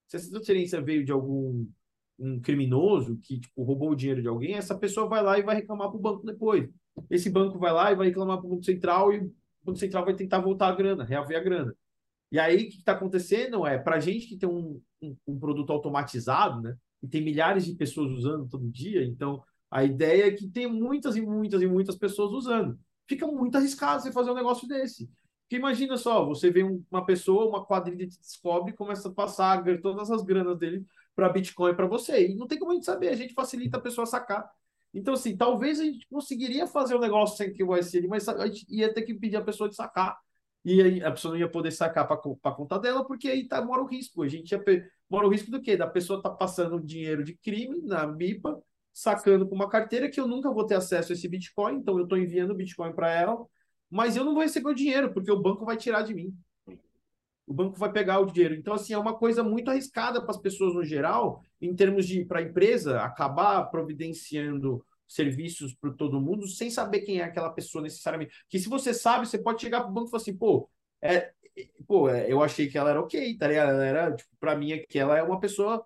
[0.09, 1.67] Se essa transferência veio de algum
[2.19, 5.55] um criminoso que tipo, roubou o dinheiro de alguém, essa pessoa vai lá e vai
[5.55, 6.69] reclamar para o banco depois.
[7.09, 9.35] Esse banco vai lá e vai reclamar para o Banco Central e o
[9.65, 11.75] Banco Central vai tentar voltar a grana, reaver a grana.
[12.31, 15.39] E aí, o que está acontecendo é, para a gente que tem um, um, um,
[15.39, 16.77] produto automatizado, né?
[17.03, 21.17] E tem milhares de pessoas usando todo dia, então a ideia é que tem muitas
[21.17, 22.79] e muitas e muitas pessoas usando.
[23.09, 25.09] Fica muito arriscado você fazer um negócio desse.
[25.43, 29.65] Porque imagina só, você vê uma pessoa, uma quadrilha te descobre e começa a passar
[29.81, 30.85] todas as granas dele
[31.17, 32.29] para Bitcoin para você.
[32.29, 34.47] E não tem como a gente saber, a gente facilita a pessoa sacar.
[34.93, 38.29] Então, assim, talvez a gente conseguiria fazer o um negócio sem que o ser, mas
[38.29, 40.19] a gente ia ter que pedir a pessoa de sacar.
[40.69, 43.83] E aí a pessoa não ia poder sacar para conta dela, porque aí tá, mora
[43.83, 44.23] o risco.
[44.23, 44.63] A gente ia,
[45.09, 45.77] mora o risco do quê?
[45.77, 48.61] Da pessoa tá passando dinheiro de crime na MIPA,
[48.93, 52.05] sacando com uma carteira que eu nunca vou ter acesso a esse Bitcoin, então eu
[52.05, 53.47] estou enviando Bitcoin para ela
[53.91, 56.35] mas eu não vou receber o dinheiro, porque o banco vai tirar de mim.
[57.47, 58.55] O banco vai pegar o dinheiro.
[58.55, 62.25] Então, assim, é uma coisa muito arriscada para as pessoas no geral, em termos de,
[62.25, 67.83] para a empresa, acabar providenciando serviços para todo mundo sem saber quem é aquela pessoa
[67.83, 68.35] necessariamente.
[68.49, 70.69] Que se você sabe, você pode chegar para o banco e falar assim, pô,
[71.03, 71.33] é,
[71.87, 73.71] pô, é, eu achei que ela era ok, tá ligado?
[73.71, 75.85] Ela era, tipo, para mim, que ela é uma pessoa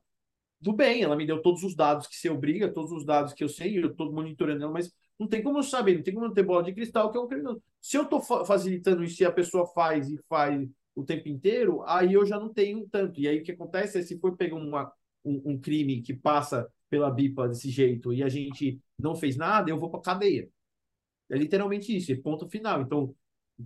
[0.60, 3.42] do bem, ela me deu todos os dados que você obriga, todos os dados que
[3.42, 6.26] eu sei, eu estou monitorando ela, mas não tem como eu saber, não tem como
[6.26, 7.62] eu ter bola de cristal que é um criminoso.
[7.80, 12.12] Se eu estou facilitando isso e a pessoa faz e faz o tempo inteiro, aí
[12.12, 13.20] eu já não tenho tanto.
[13.20, 14.92] E aí o que acontece é se for pegar uma,
[15.24, 19.70] um, um crime que passa pela BIPA desse jeito e a gente não fez nada,
[19.70, 20.46] eu vou para cadeia.
[21.30, 22.82] É literalmente isso, é ponto final.
[22.82, 23.14] Então,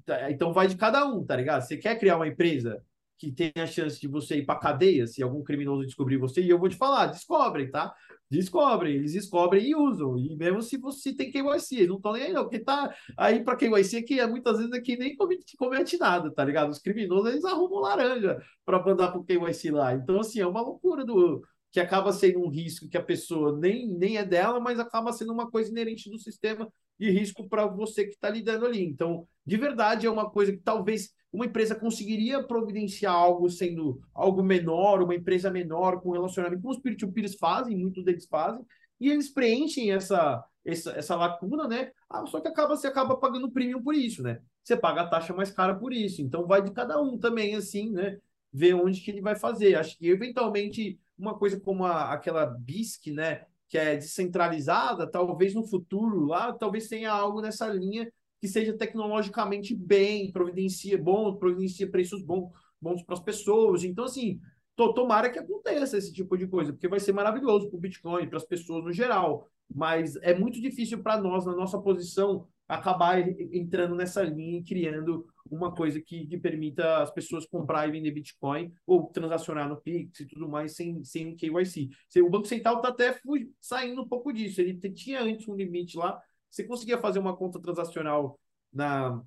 [0.04, 1.62] tá, então vai de cada um, tá ligado?
[1.62, 2.80] Você quer criar uma empresa
[3.18, 6.48] que tem a chance de você ir para cadeia se algum criminoso descobrir você, e
[6.50, 7.92] eu vou te falar, descobrem, tá?
[8.30, 10.16] Descobrem, eles descobrem e usam.
[10.16, 12.44] E mesmo se você tem KYC, eles não estão nem aí, não.
[12.44, 16.44] Porque tá aí para KYC que é, muitas vezes aqui nem comete, comete nada, tá
[16.44, 16.70] ligado?
[16.70, 19.94] Os criminosos eles arrumam laranja para mandar pro KYC lá.
[19.94, 21.42] Então, assim, é uma loucura do
[21.76, 25.30] que acaba sendo um risco que a pessoa nem, nem é dela, mas acaba sendo
[25.30, 28.82] uma coisa inerente do sistema de risco para você que está lidando ali.
[28.82, 34.42] Então, de verdade, é uma coisa que talvez uma empresa conseguiria providenciar algo sendo algo
[34.42, 38.64] menor, uma empresa menor com relacionamento, como os peer-to-peers fazem, muitos deles fazem,
[38.98, 41.92] e eles preenchem essa, essa, essa lacuna, né?
[42.08, 44.40] Ah, só que acaba, você acaba pagando premium por isso, né?
[44.64, 46.22] Você paga a taxa mais cara por isso.
[46.22, 48.16] Então, vai de cada um também, assim, né?
[48.50, 49.74] Ver onde que ele vai fazer.
[49.74, 53.44] Acho que, eventualmente, uma coisa como a, aquela BISC, né?
[53.68, 58.10] Que é descentralizada, talvez no futuro lá, talvez tenha algo nessa linha
[58.40, 63.82] que seja tecnologicamente bem, providencia bom, providencia preços bons, bons para as pessoas.
[63.82, 64.40] Então, assim,
[64.76, 68.28] to, tomara que aconteça esse tipo de coisa, porque vai ser maravilhoso para o Bitcoin,
[68.28, 69.48] para as pessoas no geral.
[69.74, 73.18] Mas é muito difícil para nós, na nossa posição, acabar
[73.52, 78.10] entrando nessa linha e criando uma coisa que, que permita as pessoas comprar e vender
[78.10, 81.90] Bitcoin ou transacionar no Pix e tudo mais sem, sem o KYC.
[82.22, 83.20] O Banco Central está até
[83.60, 84.60] saindo um pouco disso.
[84.60, 86.20] Ele tinha antes um limite lá,
[86.50, 88.38] você conseguia fazer uma conta transacional
[88.72, 89.22] na,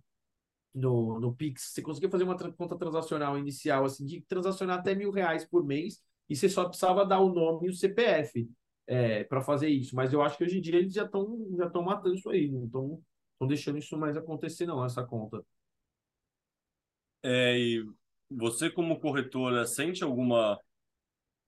[0.73, 4.95] no, no Pix, você conseguia fazer uma tra conta transacional inicial, assim, de transacionar até
[4.95, 8.49] mil reais por mês, e você só precisava dar o nome e o CPF
[8.87, 9.95] é, para fazer isso.
[9.95, 12.49] Mas eu acho que hoje em dia eles já estão já estão matando isso aí,
[12.49, 13.01] não estão
[13.47, 15.43] deixando isso mais acontecer, não, essa conta.
[17.23, 17.85] É, e
[18.29, 20.59] você, como corretora, sente alguma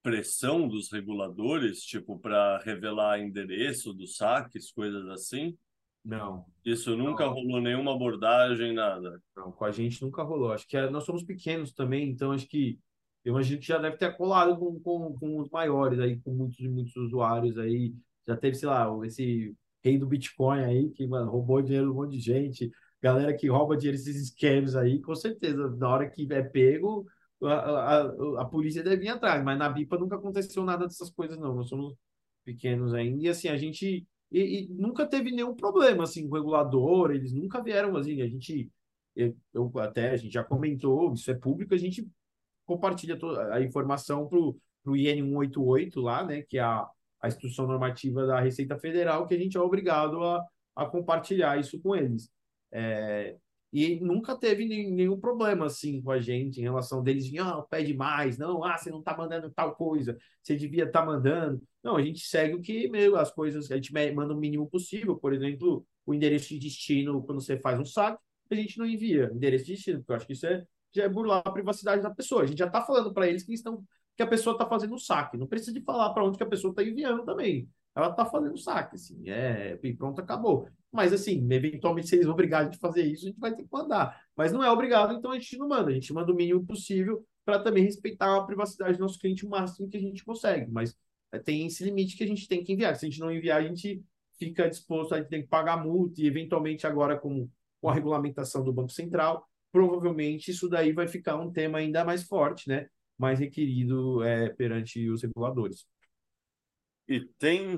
[0.01, 5.57] pressão dos reguladores, tipo, para revelar endereço dos saques, coisas assim?
[6.03, 6.45] Não.
[6.65, 7.33] Isso nunca não.
[7.33, 9.21] rolou nenhuma abordagem, nada?
[9.35, 10.51] Não, com a gente nunca rolou.
[10.51, 12.79] Acho que é, nós somos pequenos também, então acho que
[13.23, 16.59] eu imagino que já deve ter colado com, com, com os maiores aí, com muitos
[16.59, 17.93] e muitos usuários aí.
[18.27, 21.95] Já teve, sei lá, esse rei do Bitcoin aí, que mano, roubou dinheiro de um
[21.95, 22.71] monte de gente.
[23.01, 27.05] Galera que rouba dinheiro esses esquemas aí, com certeza, na hora que é pego,
[27.43, 31.37] a, a, a polícia deve vir atrás, mas na BIPA nunca aconteceu nada dessas coisas,
[31.37, 31.55] não.
[31.55, 31.95] Nós somos
[32.45, 33.23] pequenos ainda.
[33.23, 37.33] E assim, a gente e, e, nunca teve nenhum problema assim com o regulador, eles
[37.33, 38.71] nunca vieram assim, a gente
[39.15, 42.07] eu, eu, até a gente já comentou, isso é público, a gente
[42.65, 46.87] compartilha toda a informação para o IN 188 lá, né, que é a,
[47.21, 50.45] a instrução normativa da Receita Federal, que a gente é obrigado a,
[50.75, 52.29] a compartilhar isso com eles.
[52.71, 53.37] É,
[53.73, 57.93] e nunca teve nenhum problema assim com a gente em relação deles de ah, pede
[57.93, 61.61] mais, não, ah, você não está mandando tal coisa, você devia estar tá mandando.
[61.81, 65.15] Não, a gente segue o que meu, as coisas, a gente manda o mínimo possível,
[65.15, 69.31] por exemplo, o endereço de destino quando você faz um saque, a gente não envia
[69.33, 72.09] endereço de destino, porque eu acho que isso é, já é burlar a privacidade da
[72.09, 72.43] pessoa.
[72.43, 73.83] A gente já está falando para eles que estão
[74.17, 76.47] que a pessoa está fazendo o saque, não precisa de falar para onde que a
[76.47, 77.69] pessoa está enviando também.
[77.95, 80.67] Ela está fazendo saque, assim, é, e pronto, acabou.
[80.91, 83.63] Mas, assim, eventualmente, se eles vão obrigar a gente fazer isso, a gente vai ter
[83.63, 84.21] que mandar.
[84.35, 85.89] Mas não é obrigado, então a gente não manda.
[85.89, 89.49] A gente manda o mínimo possível para também respeitar a privacidade do nosso cliente o
[89.49, 90.69] máximo que a gente consegue.
[90.71, 90.95] Mas
[91.31, 92.95] é, tem esse limite que a gente tem que enviar.
[92.95, 94.03] Se a gente não enviar, a gente
[94.37, 98.63] fica disposto, a gente tem que pagar multa e, eventualmente, agora com, com a regulamentação
[98.63, 102.87] do Banco Central, provavelmente isso daí vai ficar um tema ainda mais forte, né?
[103.17, 105.85] Mais requerido é, perante os reguladores.
[107.11, 107.77] E tem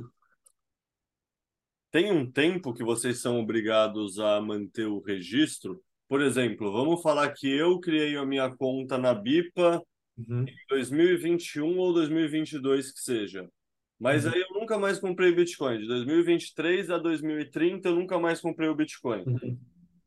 [1.92, 5.82] tem um tempo que vocês são obrigados a manter o registro?
[6.08, 9.82] Por exemplo, vamos falar que eu criei a minha conta na BIPA
[10.18, 10.44] uhum.
[10.44, 13.50] em 2021 ou 2022 que seja.
[14.00, 14.34] Mas uhum.
[14.34, 15.80] aí eu nunca mais comprei Bitcoin.
[15.80, 19.24] De 2023 a 2030 eu nunca mais comprei o Bitcoin.
[19.26, 19.58] Uhum.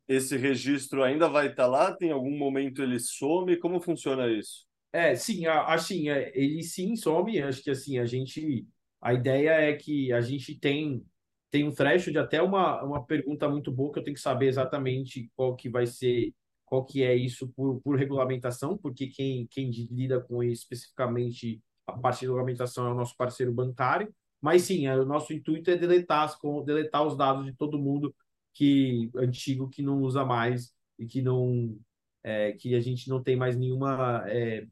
[0.06, 1.92] Esse registro ainda vai estar lá?
[1.92, 3.56] Tem algum momento ele some?
[3.58, 4.66] Como funciona isso?
[4.92, 7.40] É, sim, assim, é, ele sim some.
[7.42, 8.64] Acho que assim, a gente.
[9.06, 11.04] A ideia é que a gente tem
[11.50, 15.30] tem um threshold, até uma, uma pergunta muito boa que eu tenho que saber exatamente
[15.36, 16.34] qual que vai ser,
[16.64, 21.92] qual que é isso por, por regulamentação, porque quem, quem lida com isso especificamente, a
[21.92, 25.76] parte de regulamentação é o nosso parceiro bancário, mas sim, é, o nosso intuito é
[25.76, 28.14] deletar, deletar os dados de todo mundo
[28.52, 31.78] que antigo que não usa mais e que não
[32.24, 34.66] é, que a gente não tem mais nenhuma é,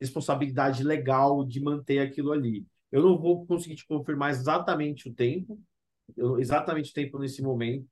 [0.00, 2.64] responsabilidade legal de manter aquilo ali.
[2.90, 5.60] Eu não vou conseguir te confirmar exatamente o tempo,
[6.38, 7.86] exatamente o tempo nesse momento.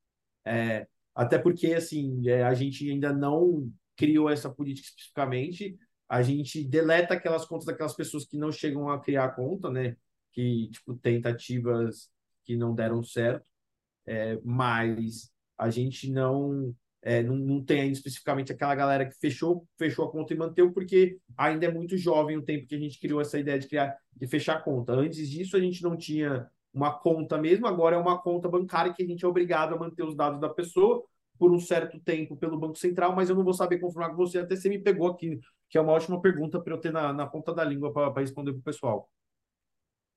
[0.45, 5.77] É, até porque, assim, é, a gente ainda não criou essa política especificamente.
[6.09, 9.97] A gente deleta aquelas contas daquelas pessoas que não chegam a criar conta, né?
[10.33, 12.11] Que, tipo, tentativas
[12.45, 13.49] que não deram certo.
[14.07, 16.75] É, mas a gente não,
[17.05, 20.73] é, não, não tem ainda especificamente aquela galera que fechou, fechou a conta e manteve,
[20.73, 23.95] porque ainda é muito jovem o tempo que a gente criou essa ideia de criar,
[24.17, 24.95] de fechar a conta.
[24.95, 29.03] Antes disso, a gente não tinha uma conta mesmo, agora é uma conta bancária que
[29.03, 31.05] a gente é obrigado a manter os dados da pessoa
[31.39, 34.39] por um certo tempo pelo Banco Central, mas eu não vou saber confirmar com você,
[34.39, 35.39] até você me pegou aqui,
[35.69, 38.53] que é uma ótima pergunta para eu ter na, na ponta da língua para responder
[38.53, 39.11] para o pessoal.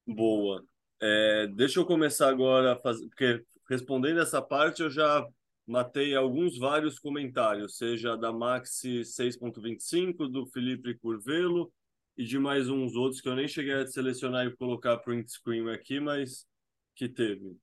[0.06, 0.64] Boa.
[1.02, 5.28] É, deixa eu começar agora, a fazer, porque respondendo essa parte eu já
[5.68, 11.72] matei alguns vários comentários, seja da Maxi 6.25, do Felipe Curvelo,
[12.18, 15.70] e de mais uns outros que eu nem cheguei a selecionar e colocar print screen
[15.70, 16.48] aqui, mas
[16.96, 17.56] que teve.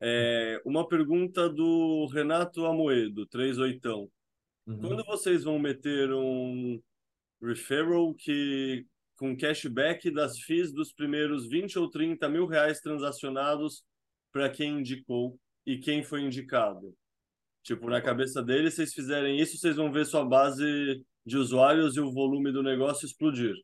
[0.00, 4.10] É, uma pergunta do Renato Amoedo, 38.
[4.66, 4.80] Uhum.
[4.80, 6.82] Quando vocês vão meter um
[7.40, 8.84] referral que
[9.16, 13.84] com cashback das FIIs dos primeiros 20 ou 30 mil reais transacionados
[14.32, 16.94] para quem indicou e quem foi indicado?
[17.62, 21.96] Tipo, na cabeça deles, se vocês fizerem isso, vocês vão ver sua base de usuários
[21.96, 23.54] e o volume do negócio explodir.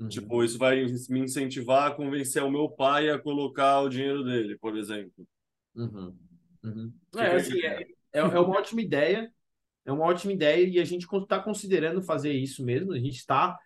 [0.00, 0.08] Uhum.
[0.08, 4.58] Tipo, isso vai me incentivar a convencer o meu pai a colocar o dinheiro dele,
[4.58, 5.26] por exemplo.
[5.74, 6.16] Uhum.
[6.64, 6.92] Uhum.
[7.16, 7.82] É, assim, é,
[8.12, 9.30] é, é uma ótima ideia.
[9.84, 12.92] É uma ótima ideia e a gente está considerando fazer isso mesmo.
[12.92, 13.56] A gente está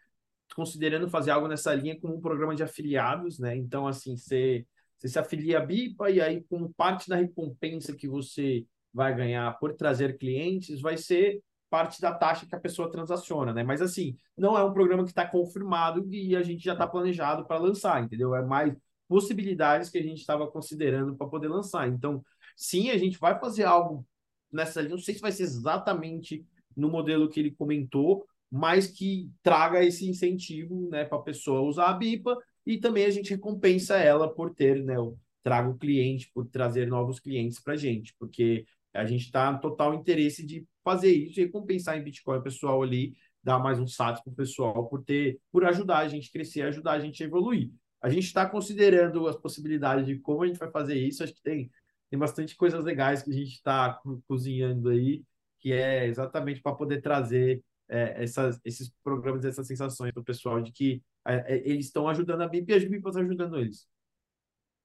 [0.55, 3.57] considerando fazer algo nessa linha como um programa de afiliados, né?
[3.57, 4.67] Então, assim, você,
[4.99, 8.67] você se afilia a BIPA e aí, com parte da recompensa que você
[8.99, 11.41] vai ganhar por trazer clientes, vai ser
[11.71, 13.63] parte da taxa que a pessoa transaciona, né?
[13.63, 17.47] Mas assim, não é um programa que está confirmado e a gente já está planejado
[17.47, 18.35] para lançar, entendeu?
[18.35, 18.75] É mais
[19.07, 21.87] possibilidades que a gente estava considerando para poder lançar.
[21.89, 22.25] Então,
[22.57, 24.05] sim, a gente vai fazer algo
[24.51, 24.97] nessa linha.
[24.97, 26.45] Não sei se vai ser exatamente
[26.77, 31.87] no modelo que ele comentou, mas que traga esse incentivo, né, para a pessoa usar
[31.91, 32.37] a BIPA
[32.67, 35.17] e também a gente recompensa ela por ter, né, o,
[35.49, 39.61] traga o cliente, por trazer novos clientes para a gente, porque a gente está no
[39.61, 43.87] total interesse de fazer isso e recompensar em Bitcoin o pessoal ali, dar mais um
[43.87, 47.23] SAT para o pessoal por ter, por ajudar a gente a crescer, ajudar a gente
[47.23, 47.71] a evoluir.
[48.01, 51.23] A gente está considerando as possibilidades de como a gente vai fazer isso.
[51.23, 51.71] Acho que tem,
[52.11, 55.23] tem bastante coisas legais que a gente está cozinhando aí,
[55.59, 60.71] que é exatamente para poder trazer é, essas, esses programas, essas sensações do pessoal de
[60.71, 63.89] que é, é, eles estão ajudando a BIP e as BIP estão ajudando eles.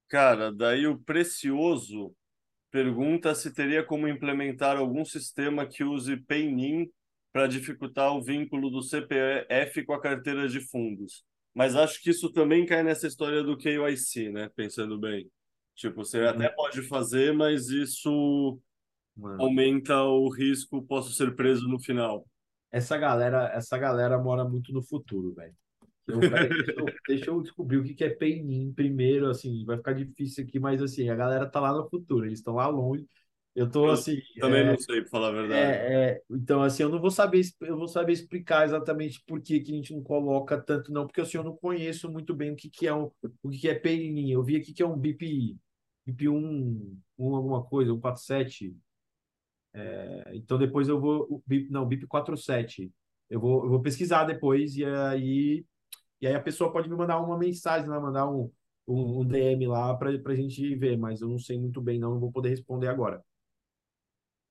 [0.08, 2.16] Cara, daí o Precioso
[2.74, 6.89] pergunta se teria como implementar algum sistema que use Paynin
[7.32, 11.24] para dificultar o vínculo do CPF com a carteira de fundos.
[11.53, 14.49] Mas acho que isso também cai nessa história do KYC, né?
[14.55, 15.30] Pensando bem.
[15.76, 18.59] Tipo, você até pode fazer, mas isso
[19.15, 19.43] Mano.
[19.43, 22.26] aumenta o risco, posso ser preso no final.
[22.71, 25.55] Essa galera, essa galera mora muito no futuro, velho.
[26.08, 30.60] Deixa, eu, deixa, eu, descobrir o que é Penin primeiro, assim, vai ficar difícil aqui,
[30.60, 33.08] mas assim, a galera tá lá no futuro, eles estão lá longe.
[33.56, 34.20] Eu tô assim.
[34.39, 35.62] também é, não sei, para falar a verdade.
[35.62, 39.60] É, é, então, assim, eu não vou saber, eu vou saber explicar exatamente por que,
[39.60, 42.56] que a gente não coloca tanto, não, porque assim, eu não conheço muito bem o
[42.56, 43.12] que, que é um,
[43.43, 44.32] o que, que é Penin.
[44.32, 45.56] Eu vi aqui que é um BIP,
[46.04, 48.76] BIP 1, 1 alguma coisa, 147.
[49.76, 51.43] É, então depois eu vou.
[51.45, 52.91] BIP, não, BIP 47.
[53.30, 55.66] Eu vou, eu vou pesquisar depois e aí,
[56.24, 58.49] e aí a pessoa pode me mandar uma mensagem lá, mandar um,
[58.88, 62.11] um, um DM lá para a gente ver, mas eu não sei muito bem, não,
[62.13, 63.21] não vou poder responder agora.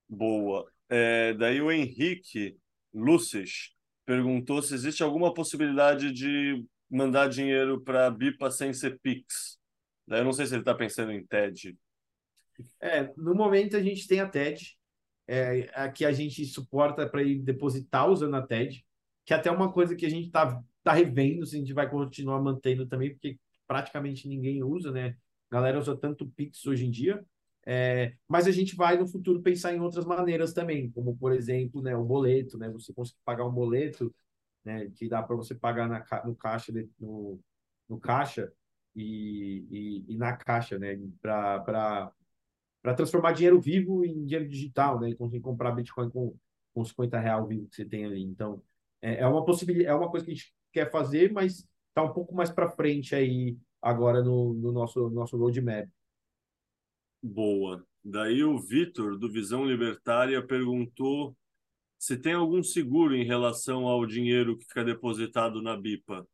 [0.06, 0.70] Boa.
[0.90, 2.58] É, daí o Henrique
[2.92, 9.58] Lucis perguntou se existe alguma possibilidade de mandar dinheiro para a BIPA sem ser PIX.
[10.06, 11.74] Daí eu não sei se ele está pensando em TED.
[12.82, 14.76] É, no momento a gente tem a TED,
[15.26, 18.84] é, a que a gente suporta para ir depositar usando a TED,
[19.24, 21.88] que é até uma coisa que a gente está tá revendo se a gente vai
[21.88, 25.16] continuar mantendo também, porque praticamente ninguém usa, né?
[25.50, 27.24] A galera usa tanto Pix hoje em dia.
[27.64, 31.80] É, mas a gente vai no futuro pensar em outras maneiras também, como por exemplo,
[31.80, 32.68] né, o boleto, né?
[32.70, 34.12] Você conseguir pagar um boleto,
[34.64, 34.90] né?
[34.96, 37.40] Que dá para você pagar na, no caixa no,
[37.88, 38.52] no caixa
[38.94, 40.98] e, e, e na caixa, né?
[41.20, 42.12] Para
[42.96, 45.10] transformar dinheiro vivo em dinheiro digital, né?
[45.10, 46.36] E conseguir comprar Bitcoin com,
[46.74, 48.22] com 50 real vivo que você tem ali.
[48.22, 48.62] Então,
[49.00, 52.12] é, é uma possibilidade, é uma coisa que a gente quer fazer, mas está um
[52.12, 55.88] pouco mais para frente aí agora no, no nosso, nosso roadmap.
[57.22, 57.86] Boa.
[58.04, 61.36] Daí o Vitor, do Visão Libertária, perguntou
[61.98, 66.26] se tem algum seguro em relação ao dinheiro que fica depositado na BIPA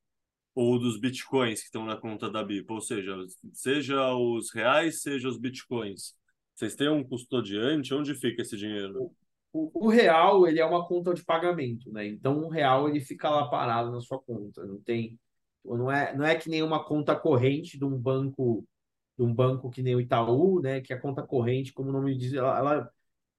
[0.55, 3.15] ou dos bitcoins que estão na conta da BIPA, ou seja,
[3.53, 6.17] seja os reais, seja os bitcoins.
[6.55, 7.95] Vocês têm um custodiante?
[7.95, 9.15] Onde fica esse dinheiro?
[9.53, 12.07] O, o, real, ele é uma conta de pagamento, né?
[12.07, 14.65] Então, o real, ele fica lá parado na sua conta.
[14.65, 15.19] Não tem...
[15.65, 18.65] Não é, não é que nem uma conta corrente de um banco
[19.19, 20.81] de um banco que nem o Itaú, né?
[20.81, 22.91] Que a conta corrente, como o nome diz, ela, ela,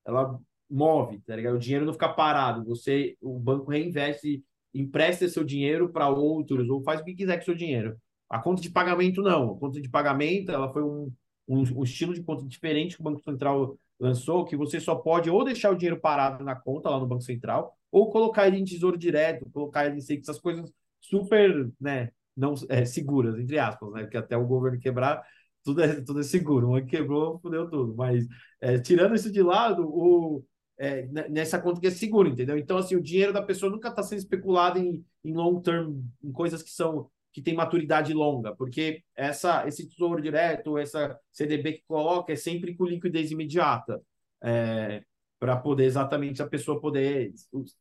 [0.06, 0.40] ela
[0.70, 1.56] move, tá ligado?
[1.56, 2.66] O dinheiro não fica parado.
[2.66, 4.44] Você, o banco reinveste,
[4.74, 7.98] empresta seu dinheiro para outros, ou faz o que quiser com seu dinheiro.
[8.30, 9.54] A conta de pagamento, não.
[9.54, 11.12] A conta de pagamento, ela foi um
[11.50, 15.30] um, um estilo de conta diferente que o Banco Central lançou, que você só pode
[15.30, 18.64] ou deixar o dinheiro parado na conta lá no Banco Central, ou colocar ele em
[18.64, 20.72] tesouro direto, colocar ele em essas coisas
[21.02, 25.22] super, né, não é, seguras, entre aspas, né, porque até o governo quebrar,
[25.64, 26.70] tudo é, tudo é seguro.
[26.70, 27.96] Uma quebrou, fudeu tudo.
[27.96, 28.26] Mas,
[28.62, 30.44] é, tirando isso de lado, o,
[30.78, 32.58] é, nessa conta que é seguro, entendeu?
[32.58, 36.32] Então, assim, o dinheiro da pessoa nunca está sendo especulado em, em long term, em
[36.32, 41.84] coisas que são que tem maturidade longa, porque essa esse tesouro direto, essa CDB que
[41.88, 44.02] coloca é sempre com liquidez imediata,
[44.42, 45.04] é,
[45.40, 47.34] para poder exatamente a pessoa poder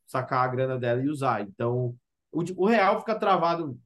[0.07, 1.43] sacar a grana dela e usar.
[1.43, 1.97] Então,
[2.31, 3.79] o, o real fica travado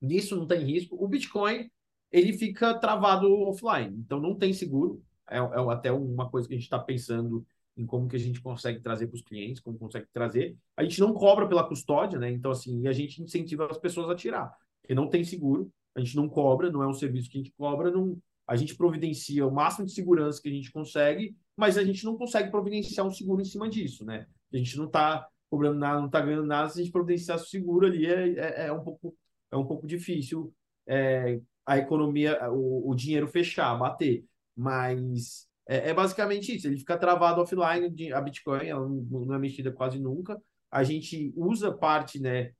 [0.00, 0.96] nisso, não tem risco.
[1.02, 1.70] O Bitcoin
[2.10, 5.02] ele fica travado offline, então não tem seguro.
[5.28, 7.46] É, é até uma coisa que a gente está pensando
[7.76, 10.56] em como que a gente consegue trazer para os clientes, como consegue trazer.
[10.76, 12.30] A gente não cobra pela custódia, né?
[12.30, 16.14] Então, assim, a gente incentiva as pessoas a tirar porque não tem seguro, a gente
[16.14, 19.50] não cobra, não é um serviço que a gente cobra, não, a gente providencia o
[19.50, 23.40] máximo de segurança que a gente consegue, mas a gente não consegue providenciar um seguro
[23.40, 24.26] em cima disso, né?
[24.52, 27.86] A gente não está cobrando nada, não está ganhando nada, se a gente providenciar seguro
[27.86, 29.16] ali é, é, é, um, pouco,
[29.50, 30.52] é um pouco difícil
[30.86, 34.22] é, a economia, o, o dinheiro fechar, bater.
[34.54, 39.38] Mas é, é, basicamente isso, ele fica travado offline, a Bitcoin ela não, não é
[39.38, 40.38] mexida quase nunca.
[40.70, 42.52] A gente usa parte né,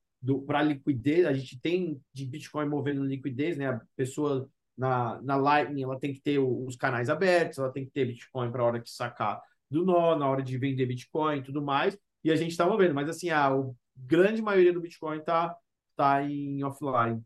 [0.46, 3.68] para liquidez, a gente tem de Bitcoin movendo liquidez, né?
[3.68, 7.90] A pessoa na, na Lightning ela tem que ter os canais abertos, ela tem que
[7.90, 11.42] ter Bitcoin para a hora de sacar do nó, na hora de vender Bitcoin e
[11.42, 15.18] tudo mais, e a gente está movendo, mas assim, a, a grande maioria do Bitcoin
[15.18, 15.56] está
[15.96, 17.22] tá em offline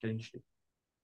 [0.00, 0.42] que a gente tem.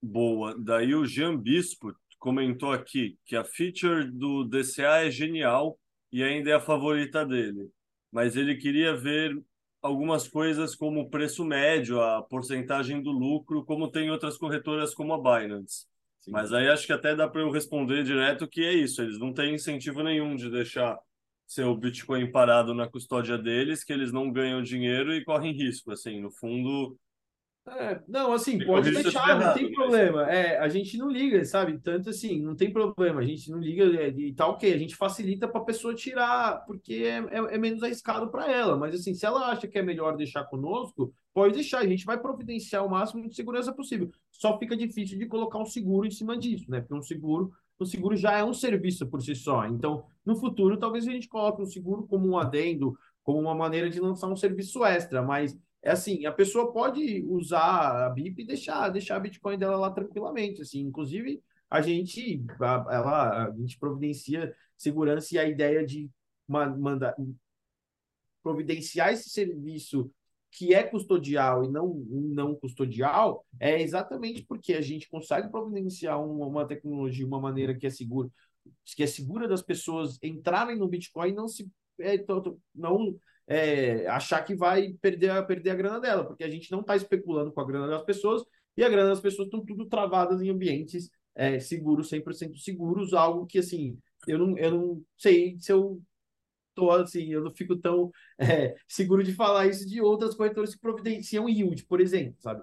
[0.03, 0.57] Boa.
[0.59, 5.79] Daí o Jean Bispo comentou aqui que a feature do DCA é genial
[6.11, 7.71] e ainda é a favorita dele,
[8.11, 9.41] mas ele queria ver
[9.83, 15.13] algumas coisas como o preço médio, a porcentagem do lucro, como tem outras corretoras como
[15.13, 15.87] a Binance.
[16.21, 16.31] Sim.
[16.31, 19.35] Mas aí acho que até dá para eu responder direto que é isso, eles não
[19.35, 20.97] têm incentivo nenhum de deixar
[21.45, 25.91] seu Bitcoin parado na custódia deles, que eles não ganham dinheiro e correm risco.
[25.91, 26.97] Assim, no fundo,
[27.65, 30.29] É, não, assim, pode deixar, não tem problema.
[30.29, 31.79] É, a gente não liga, sabe?
[31.79, 33.21] Tanto assim, não tem problema.
[33.21, 34.73] A gente não liga é, e tá ok.
[34.73, 38.77] A gente facilita para a pessoa tirar, porque é, é, é menos arriscado para ela.
[38.77, 41.79] Mas assim, se ela acha que é melhor deixar conosco, pode deixar.
[41.79, 44.11] A gente vai providenciar o máximo de segurança possível.
[44.33, 46.81] Só fica difícil de colocar um seguro em cima disso, né?
[46.81, 49.67] Porque um seguro, o seguro já é um serviço por si só.
[49.67, 53.89] Então, no futuro, talvez a gente coloque um seguro como um adendo, como uma maneira
[53.89, 58.47] de lançar um serviço extra, mas é assim, a pessoa pode usar a BIP e
[58.47, 63.79] deixar, deixar a Bitcoin dela lá tranquilamente, assim, inclusive a gente, a, ela, a gente
[63.79, 66.11] providencia segurança e a ideia de
[66.49, 67.15] ma- mandar
[68.43, 70.11] providenciar esse serviço
[70.51, 76.47] que é custodial e não não custodial é exatamente porque a gente consegue providenciar uma,
[76.47, 78.29] uma tecnologia, uma maneira que é segura,
[78.97, 81.71] que é segura das pessoas entrarem no Bitcoin e não se
[82.01, 82.19] é,
[82.75, 86.81] não é, achar que vai perder a, perder a grana dela, porque a gente não
[86.81, 88.43] está especulando com a grana das pessoas
[88.77, 93.47] e a grana das pessoas estão tudo travadas em ambientes é, seguros, 100% seguros, algo
[93.47, 96.01] que, assim, eu não, eu não sei se eu
[96.75, 100.81] tô, assim, eu não fico tão é, seguro de falar isso de outras corretoras que
[100.81, 102.63] providenciam yield, por exemplo, sabe?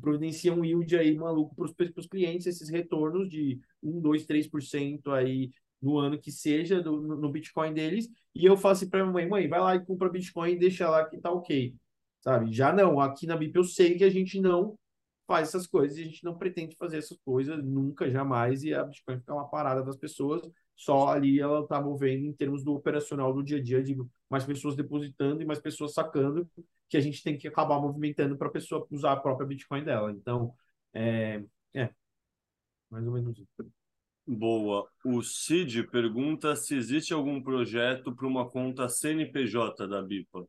[0.00, 5.50] Providenciam yield aí maluco para os clientes, esses retornos de 1, 2, 3% aí
[5.80, 9.28] no ano que seja do, no, Bitcoin deles, e eu falo assim para minha mãe,
[9.28, 11.74] mãe, vai lá e compra Bitcoin e deixa lá que tá ok,
[12.20, 12.52] sabe?
[12.52, 14.78] Já não, aqui na BIP eu sei que a gente não
[15.26, 18.84] faz essas coisas e a gente não pretende fazer essas coisas nunca, jamais, e a
[18.84, 20.42] Bitcoin fica uma parada das pessoas,
[20.76, 23.96] só ali ela tá movendo em termos do operacional do dia a dia, de
[24.28, 26.48] mais pessoas depositando e mais pessoas sacando,
[26.88, 30.10] que a gente tem que acabar movimentando para a pessoa usar a própria Bitcoin dela.
[30.10, 30.54] Então,
[30.92, 31.90] é, é
[32.90, 33.79] mais ou menos isso.
[34.36, 34.88] Boa.
[35.04, 40.46] O Cid pergunta se existe algum projeto para uma conta CNPJ da BIPA.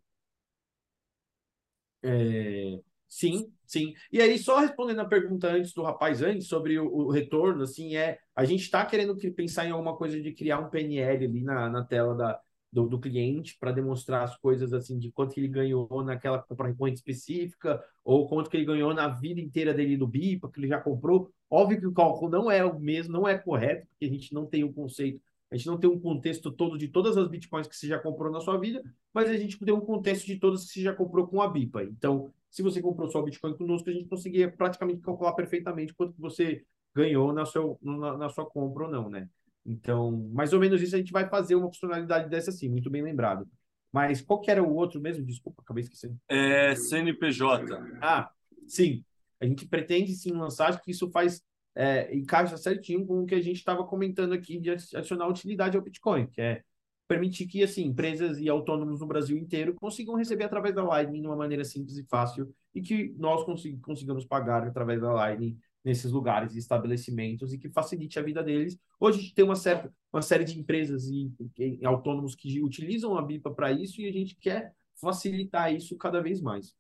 [2.04, 3.94] É, sim, sim.
[4.12, 7.96] E aí, só respondendo a pergunta antes do rapaz antes sobre o, o retorno, assim,
[7.96, 11.44] é a gente está querendo que- pensar em alguma coisa de criar um PNL ali
[11.44, 12.40] na, na tela da,
[12.72, 16.68] do, do cliente para demonstrar as coisas assim de quanto que ele ganhou naquela compra
[16.68, 20.68] recorrente específica ou quanto que ele ganhou na vida inteira dele no BIPA, que ele
[20.68, 21.32] já comprou.
[21.50, 24.46] Óbvio que o cálculo não é o mesmo, não é correto, porque a gente não
[24.46, 27.76] tem o conceito, a gente não tem um contexto todo de todas as bitcoins que
[27.76, 28.82] você já comprou na sua vida,
[29.14, 31.84] mas a gente tem um contexto de todas que você já comprou com a BIPA.
[31.84, 36.22] Então, se você comprou só Bitcoin conosco, a gente conseguia praticamente calcular perfeitamente quanto que
[36.22, 39.30] você ganhou na, seu, na, na sua compra ou não, né?
[39.66, 43.02] Então, mais ou menos isso a gente vai fazer uma funcionalidade dessa assim, muito bem
[43.02, 43.48] lembrado.
[43.92, 45.26] Mas qual que era o outro mesmo?
[45.26, 46.18] Desculpa, acabei esquecendo.
[46.28, 47.66] É CNPJ.
[48.02, 48.32] Ah,
[48.68, 49.04] sim.
[49.40, 51.42] A gente pretende sim lançar, acho que isso faz
[51.76, 55.84] é, encaixa certinho com o que a gente estava comentando aqui de adicionar utilidade ao
[55.84, 56.64] Bitcoin, que é
[57.08, 61.28] permitir que assim empresas e autônomos no Brasil inteiro consigam receber através da Lightning de
[61.28, 66.12] uma maneira simples e fácil e que nós consig consigamos pagar através da Lightning nesses
[66.12, 68.78] lugares e estabelecimentos e que facilite a vida deles.
[69.00, 73.18] Hoje a gente tem uma, certa, uma série de empresas e, e autônomos que utilizam
[73.18, 76.76] a BIPA para isso e a gente quer facilitar isso cada vez mais.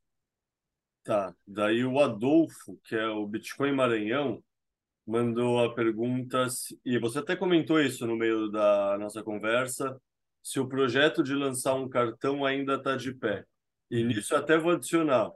[1.03, 1.35] Tá.
[1.47, 4.43] Daí o Adolfo, que é o Bitcoin Maranhão,
[5.05, 6.45] mandou a pergunta,
[6.85, 9.99] e você até comentou isso no meio da nossa conversa,
[10.43, 13.45] se o projeto de lançar um cartão ainda está de pé.
[13.89, 15.31] E nisso até vou adicionar.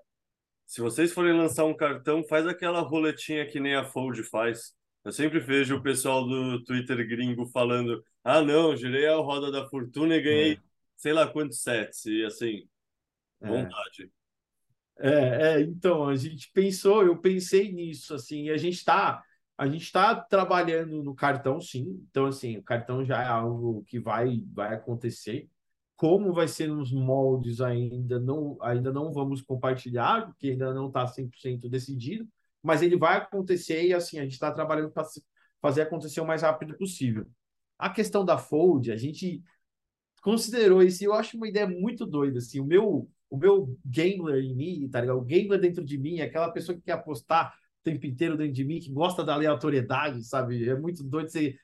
[0.65, 4.73] Se vocês forem lançar um cartão, faz aquela roletinha que nem a Fold faz.
[5.03, 9.67] Eu sempre vejo o pessoal do Twitter gringo falando: ah, não, girei a roda da
[9.69, 10.57] fortuna e ganhei É.
[10.97, 12.05] sei lá quantos sets.
[12.05, 12.67] E assim,
[13.41, 13.47] É.
[13.47, 14.11] vontade.
[14.97, 19.23] É, é, então, a gente pensou, eu pensei nisso, assim, e a gente está
[19.57, 22.05] a gente tá trabalhando no cartão, sim.
[22.09, 25.49] Então, assim, o cartão já é algo que vai, vai acontecer.
[25.95, 31.07] Como vai ser nos moldes ainda não, ainda não vamos compartilhar, porque ainda não está
[31.07, 32.27] 100% decidido,
[32.61, 35.05] mas ele vai acontecer e, assim, a gente está trabalhando para
[35.61, 37.25] fazer acontecer o mais rápido possível.
[37.77, 39.41] A questão da Fold, a gente
[40.21, 44.43] considerou isso e eu acho uma ideia muito doida, assim, o meu o meu gambler
[44.43, 45.17] em mim, tá ligado?
[45.17, 48.63] O gambler dentro de mim, aquela pessoa que quer apostar o tempo inteiro dentro de
[48.63, 50.67] mim, que gosta da aleatoriedade, sabe?
[50.67, 51.57] É muito doido você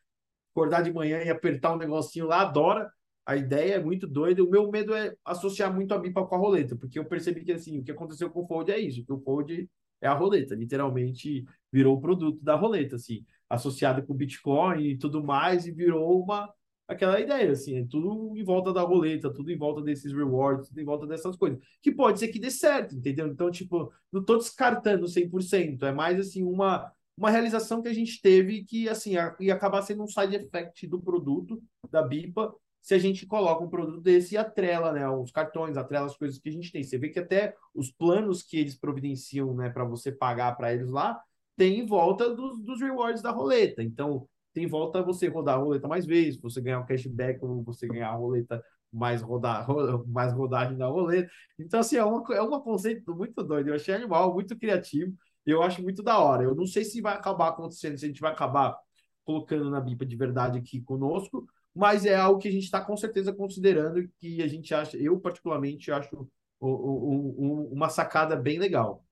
[0.51, 2.91] acordar de manhã e apertar um negocinho lá, adora.
[3.25, 4.43] A ideia é muito doida.
[4.43, 7.51] O meu medo é associar muito a BIPA com a roleta, porque eu percebi que
[7.51, 9.69] assim, o que aconteceu com o Fold é isso, que o Fold
[10.01, 15.23] é a roleta, literalmente virou o produto da roleta, assim, associado com Bitcoin e tudo
[15.23, 16.51] mais, e virou uma
[16.87, 20.81] aquela ideia, assim, é tudo em volta da roleta, tudo em volta desses rewards, tudo
[20.81, 23.27] em volta dessas coisas, que pode ser que dê certo, entendeu?
[23.27, 28.21] Então, tipo, não tô descartando 100%, é mais, assim, uma, uma realização que a gente
[28.21, 32.97] teve que, assim, ia acabar sendo um side effect do produto, da BIPA, se a
[32.97, 36.51] gente coloca um produto desse e atrela, né, os cartões, atrela as coisas que a
[36.51, 36.83] gente tem.
[36.83, 40.89] Você vê que até os planos que eles providenciam, né, para você pagar para eles
[40.89, 41.21] lá,
[41.55, 43.83] tem em volta dos, dos rewards da roleta.
[43.83, 47.63] Então, tem em volta você rodar a roleta mais vezes, você ganhar um cashback ou
[47.63, 49.65] você ganhar a roleta mais rodar,
[50.07, 51.31] mais rodagem da roleta.
[51.59, 53.69] Então, assim, é, uma, é um conceito muito doido.
[53.69, 55.15] Eu achei animal, muito criativo.
[55.45, 56.43] Eu acho muito da hora.
[56.43, 58.77] Eu não sei se vai acabar acontecendo, se a gente vai acabar
[59.23, 62.95] colocando na BIPA de verdade aqui conosco, mas é algo que a gente está com
[62.97, 66.27] certeza considerando que a gente acha, eu particularmente acho
[66.59, 69.03] uma sacada bem legal.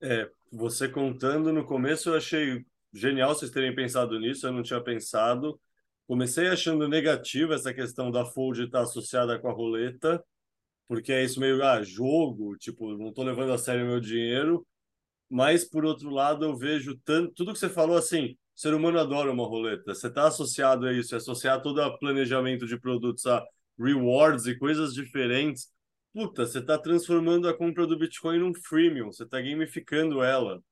[0.00, 4.80] É, você contando no começo, eu achei genial vocês terem pensado nisso, eu não tinha
[4.80, 5.58] pensado.
[6.06, 10.22] Comecei achando negativo essa questão da Fold estar associada com a roleta,
[10.86, 14.66] porque é isso meio, ah, jogo, tipo, não estou levando a sério meu dinheiro.
[15.28, 18.98] Mas, por outro lado, eu vejo tanto, tudo que você falou assim, o ser humano
[18.98, 19.94] adora uma roleta.
[19.94, 23.44] Você está associado a isso, é associar todo o planejamento de produtos a
[23.78, 25.68] rewards e coisas diferentes.
[26.12, 30.62] Puta, você está transformando a compra do Bitcoin num freemium, você está gamificando ela.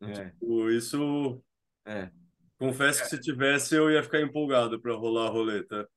[0.00, 0.12] É.
[0.12, 1.42] Tipo, isso.
[1.84, 2.08] É.
[2.56, 5.88] Confesso que se tivesse, eu ia ficar empolgado para rolar a roleta.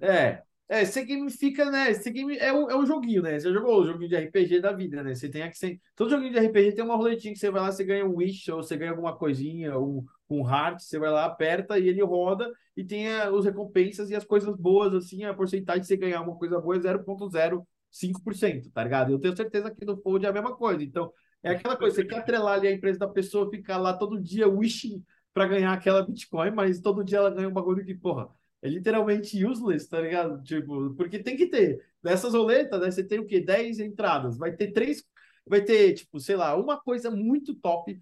[0.00, 1.92] É, é, você gamifica, né?
[1.92, 3.38] Você game é, um, é um joguinho, né?
[3.38, 5.14] Você jogou o joguinho de RPG da vida, né?
[5.14, 7.84] Você tem que Todo joguinho de RPG tem uma roletinha que você vai lá, você
[7.84, 10.04] ganha um wish, ou você ganha alguma coisinha, um,
[10.34, 14.24] um heart, você vai lá, aperta e ele roda e tem as recompensas e as
[14.24, 19.12] coisas boas, assim, a porcentagem de você ganhar uma coisa boa é 0,05%, tá ligado?
[19.12, 20.82] Eu tenho certeza que no Fold é a mesma coisa.
[20.82, 21.12] Então,
[21.42, 24.48] é aquela coisa, você quer atrelar ali a empresa da pessoa, ficar lá todo dia
[24.48, 28.28] wishing para ganhar aquela Bitcoin, mas todo dia ela ganha um bagulho que, porra
[28.62, 30.42] é literalmente useless, tá ligado?
[30.42, 31.82] Tipo, porque tem que ter.
[32.02, 33.40] Nessas roletas, né, você tem o quê?
[33.40, 34.36] 10 entradas.
[34.36, 35.02] Vai ter três.
[35.46, 38.00] Vai ter, tipo, sei lá, uma coisa muito top,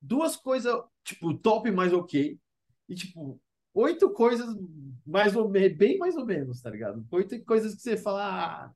[0.00, 2.38] duas coisas, tipo, top mais ok.
[2.88, 3.40] E, tipo,
[3.74, 4.54] oito coisas
[5.06, 7.06] mais ou menos, bem mais ou menos, tá ligado?
[7.10, 8.64] Oito coisas que você fala.
[8.64, 8.74] Ah,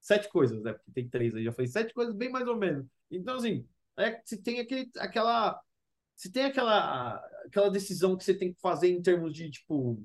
[0.00, 0.72] sete coisas, né?
[0.72, 2.86] Porque tem três aí, já falei sete coisas bem mais ou menos.
[3.10, 3.66] Então, assim,
[3.96, 5.60] é, se tem aquele, aquela.
[6.14, 7.16] Se tem aquela,
[7.46, 10.02] aquela decisão que você tem que fazer em termos de, tipo,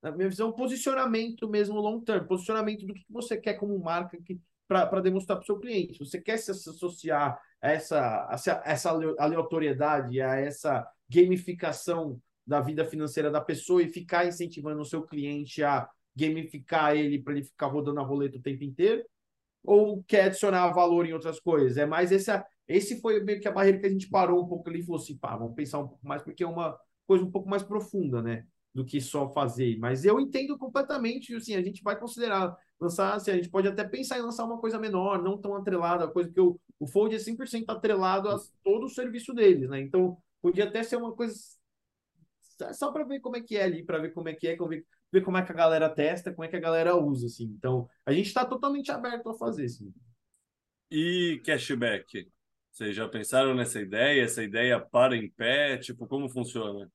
[0.00, 4.18] na minha visão, posicionamento mesmo long term, posicionamento do que você quer como marca
[4.68, 5.98] para demonstrar para o seu cliente.
[5.98, 13.30] Você quer se associar a essa, a essa aleatoriedade, a essa gamificação da vida financeira
[13.30, 18.00] da pessoa e ficar incentivando o seu cliente a gamificar ele para ele ficar rodando
[18.00, 19.02] a roleta o tempo inteiro?
[19.62, 21.78] Ou quer adicionar valor em outras coisas?
[21.78, 22.44] É mais essa.
[22.68, 25.00] Esse foi meio que a barreira que a gente parou um pouco ali e falou
[25.00, 28.20] assim: pá, vamos pensar um pouco mais, porque é uma coisa um pouco mais profunda,
[28.20, 28.44] né?
[28.74, 29.78] do que só fazer.
[29.78, 33.84] Mas eu entendo completamente, assim, a gente vai considerar lançar, assim, a gente pode até
[33.84, 37.18] pensar em lançar uma coisa menor, não tão atrelada, coisa que o, o Fold é
[37.18, 39.80] 100% atrelado a todo o serviço deles, né?
[39.80, 41.34] Então, podia até ser uma coisa
[42.72, 44.86] só para ver como é que é ali, para ver como é que é, ver,
[45.12, 47.44] ver como é que a galera testa, como é que a galera usa, assim.
[47.44, 49.92] Então, a gente está totalmente aberto a fazer, assim.
[50.90, 52.30] E cashback?
[52.70, 54.22] Vocês já pensaram nessa ideia?
[54.24, 55.78] Essa ideia para em pé?
[55.78, 56.90] Tipo, como funciona?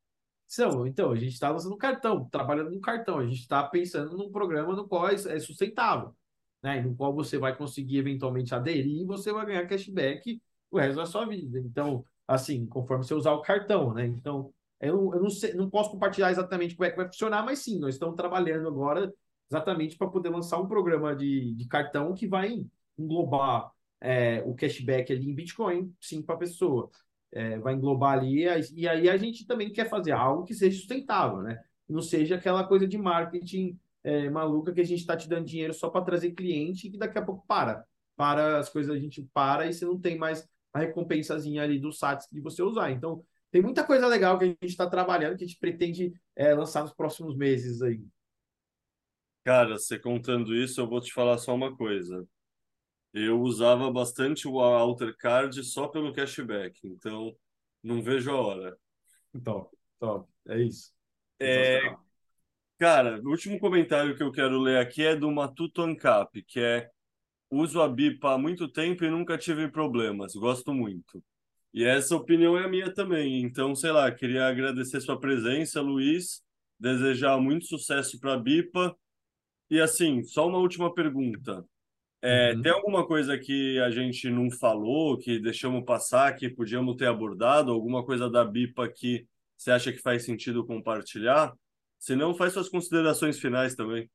[0.88, 4.76] Então, a gente está lançando cartão, trabalhando no cartão, a gente está pensando num programa
[4.76, 6.15] no qual é, é sustentável,
[6.63, 6.81] né?
[6.81, 11.05] No qual você vai conseguir eventualmente aderir e você vai ganhar cashback o resto da
[11.05, 11.59] sua vida.
[11.59, 14.05] Então, assim, conforme você usar o cartão, né?
[14.05, 17.59] Então, eu, eu não, sei, não posso compartilhar exatamente como é que vai funcionar, mas
[17.59, 19.13] sim, nós estamos trabalhando agora
[19.51, 22.65] exatamente para poder lançar um programa de, de cartão que vai
[22.97, 23.71] englobar
[24.01, 26.89] é, o cashback ali em Bitcoin, sim, para a pessoa
[27.31, 28.45] é, vai englobar ali,
[28.76, 31.60] e aí a gente também quer fazer algo que seja sustentável, né?
[31.88, 35.73] Não seja aquela coisa de marketing é, maluca que a gente está te dando dinheiro
[35.73, 37.84] só para trazer cliente e que daqui a pouco para.
[38.15, 41.91] Para as coisas a gente para e você não tem mais a recompensazinha ali do
[41.91, 42.91] SATS de você usar.
[42.91, 46.53] Então, tem muita coisa legal que a gente está trabalhando que a gente pretende é,
[46.53, 48.01] lançar nos próximos meses aí.
[49.43, 52.27] Cara, você contando isso, eu vou te falar só uma coisa
[53.14, 57.36] eu usava bastante o Alter Card só pelo cashback, então
[57.84, 58.77] não vejo a hora.
[59.44, 60.91] Top, top, é isso.
[61.40, 61.81] É,
[62.77, 66.90] cara, o último comentário que eu quero ler aqui é do Matuto Ancap, que é
[67.49, 71.23] uso a BIPA há muito tempo e nunca tive problemas, gosto muito.
[71.73, 76.44] E essa opinião é a minha também, então, sei lá, queria agradecer sua presença, Luiz,
[76.80, 78.95] desejar muito sucesso para a BIPA.
[79.69, 81.64] E assim, só uma última pergunta.
[82.22, 82.62] É, uhum.
[82.62, 87.72] Tem alguma coisa que a gente não falou, que deixamos passar, que podíamos ter abordado?
[87.72, 89.26] Alguma coisa da BIPA que
[89.58, 91.54] você acha que faz sentido compartilhar?
[91.98, 94.10] Se não, faz suas considerações finais também.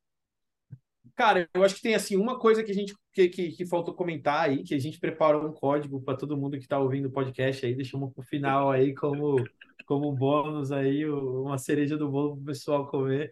[1.14, 3.94] Cara, eu acho que tem assim uma coisa que a gente que, que, que faltou
[3.94, 7.12] comentar aí, que a gente preparou um código para todo mundo que está ouvindo o
[7.12, 9.36] podcast aí, deixamos para o final aí como
[9.86, 13.30] como bônus aí, uma cereja do bolo para o pessoal comer.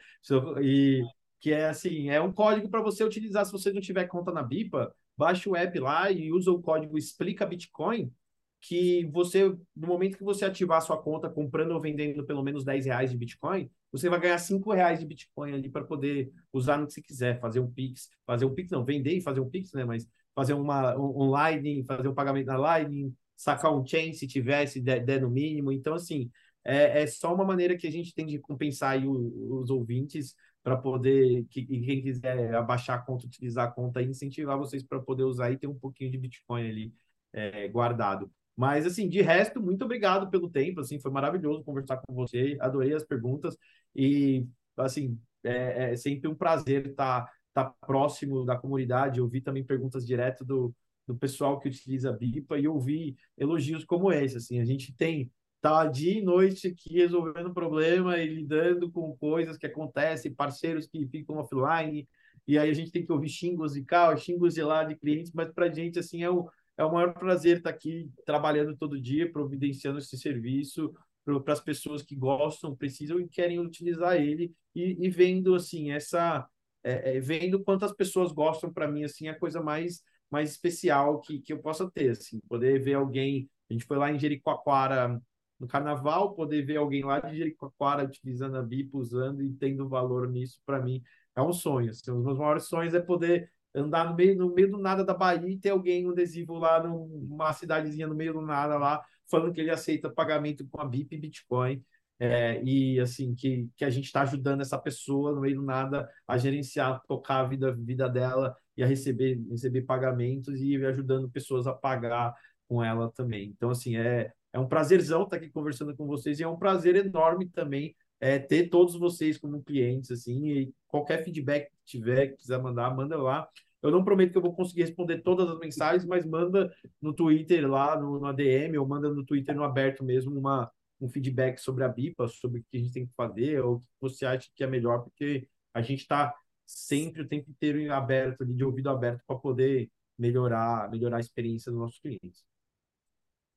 [0.61, 1.03] E
[1.43, 4.45] que é assim, é um código para você utilizar se você não tiver conta na
[4.45, 8.13] Bipa, baixa o app lá e usa o código explica Bitcoin,
[8.61, 12.87] que você, no momento que você ativar sua conta comprando ou vendendo pelo menos 10
[12.87, 16.87] reais de Bitcoin, você vai ganhar 5 reais de Bitcoin ali para poder usar no
[16.87, 19.73] que você quiser, fazer um Pix, fazer um Pix, não, vender e fazer um Pix,
[19.73, 19.85] né?
[19.85, 24.81] Mas fazer uma um, Lightning, fazer um pagamento na Lightning, sacar um chain se tivesse,
[24.81, 25.73] der, der no mínimo.
[25.73, 26.31] Então, assim,
[26.65, 31.45] é, é só uma maneira que a gente tem de compensar os ouvintes para poder,
[31.51, 35.51] que, quem quiser abaixar a conta, utilizar a conta e incentivar vocês para poder usar
[35.51, 36.95] e ter um pouquinho de Bitcoin ali
[37.33, 38.31] é, guardado.
[38.57, 42.95] Mas, assim, de resto, muito obrigado pelo tempo, assim, foi maravilhoso conversar com você, adorei
[42.95, 43.57] as perguntas
[43.95, 49.41] e, assim, é, é sempre um prazer estar tá, tá próximo da comunidade, eu vi
[49.41, 50.75] também perguntas direto do,
[51.07, 55.31] do pessoal que utiliza a BIPA e ouvir elogios como esse, assim, a gente tem
[55.63, 61.07] tá dia e noite aqui resolvendo problema e lidando com coisas que acontecem, parceiros que
[61.07, 62.07] ficam offline,
[62.47, 65.31] e aí a gente tem que ouvir xingos de cá, xingos de lá de clientes,
[65.33, 68.77] mas para a gente, assim, é o, é o maior prazer estar tá aqui trabalhando
[68.77, 70.93] todo dia, providenciando esse serviço
[71.25, 76.47] para as pessoas que gostam, precisam e querem utilizar ele, e, e vendo, assim, essa...
[76.85, 81.21] É, é, vendo quantas pessoas gostam, para mim, assim, é a coisa mais mais especial
[81.21, 85.21] que, que eu possa ter, assim, poder ver alguém, a gente foi lá em Jericoacoara
[85.63, 90.29] no carnaval, poder ver alguém lá de Jericoacoara utilizando a BIP, usando e tendo valor
[90.29, 91.01] nisso, para mim,
[91.37, 91.91] é um sonho.
[91.91, 95.05] Assim, um dos meus maiores sonhos é poder andar no meio, no meio do nada
[95.05, 99.05] da Bahia e ter alguém, um adesivo lá numa cidadezinha no meio do nada lá,
[99.31, 101.85] falando que ele aceita pagamento com a BIP e Bitcoin.
[102.19, 106.09] É, e assim, que, que a gente está ajudando essa pessoa no meio do nada
[106.27, 111.69] a gerenciar, tocar a vida, vida dela e a receber, receber pagamentos e ajudando pessoas
[111.69, 112.35] a pagar
[112.69, 113.49] com ela também.
[113.51, 116.97] Então, assim, é, é um prazerzão estar aqui conversando com vocês e é um prazer
[116.97, 122.37] enorme também é, ter todos vocês como clientes, assim, e qualquer feedback que tiver, que
[122.37, 123.49] quiser mandar, manda lá.
[123.83, 127.69] Eu não prometo que eu vou conseguir responder todas as mensagens, mas manda no Twitter
[127.69, 130.71] lá, no, no ADM, ou manda no Twitter no aberto mesmo uma,
[131.01, 133.81] um feedback sobre a BIPA, sobre o que a gente tem que fazer, ou o
[133.81, 136.33] que você acha que é melhor, porque a gente está
[136.65, 141.81] sempre o tempo inteiro aberto, de ouvido aberto, para poder melhorar, melhorar a experiência dos
[141.81, 142.45] nossos clientes.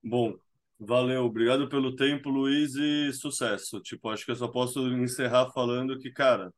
[0.03, 0.35] Bom,
[0.79, 3.79] Valeu, obrigado pelo tempo, Luiz, e sucesso.
[3.81, 6.53] Tipo, acho que eu só posso encerrar falando que, cara,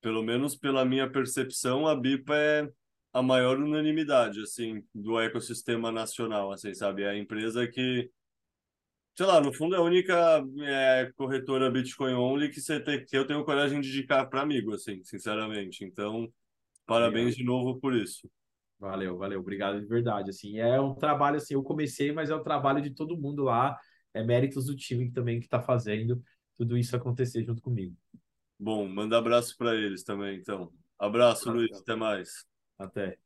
[0.00, 2.68] pelo menos pela minha percepção, a BIPA é
[3.12, 7.02] a maior unanimidade, assim, do ecossistema nacional, assim, sabe?
[7.02, 8.10] É a empresa que,
[9.14, 13.16] sei lá, no fundo é a única é, corretora Bitcoin only que, você tem, que
[13.16, 15.84] eu tenho coragem de indicar para amigo, assim, sinceramente.
[15.84, 16.32] Então,
[16.86, 18.30] parabéns de novo por isso.
[18.80, 20.30] Valeu, valeu, obrigado de verdade.
[20.30, 23.78] Assim, é um trabalho assim, eu comecei, mas é um trabalho de todo mundo lá,
[24.14, 26.22] é méritos do time também que está fazendo
[26.56, 27.94] tudo isso acontecer junto comigo.
[28.58, 30.72] Bom, manda abraço para eles também, então.
[30.98, 32.46] Abraço, Luiz, até mais.
[32.78, 33.18] Até.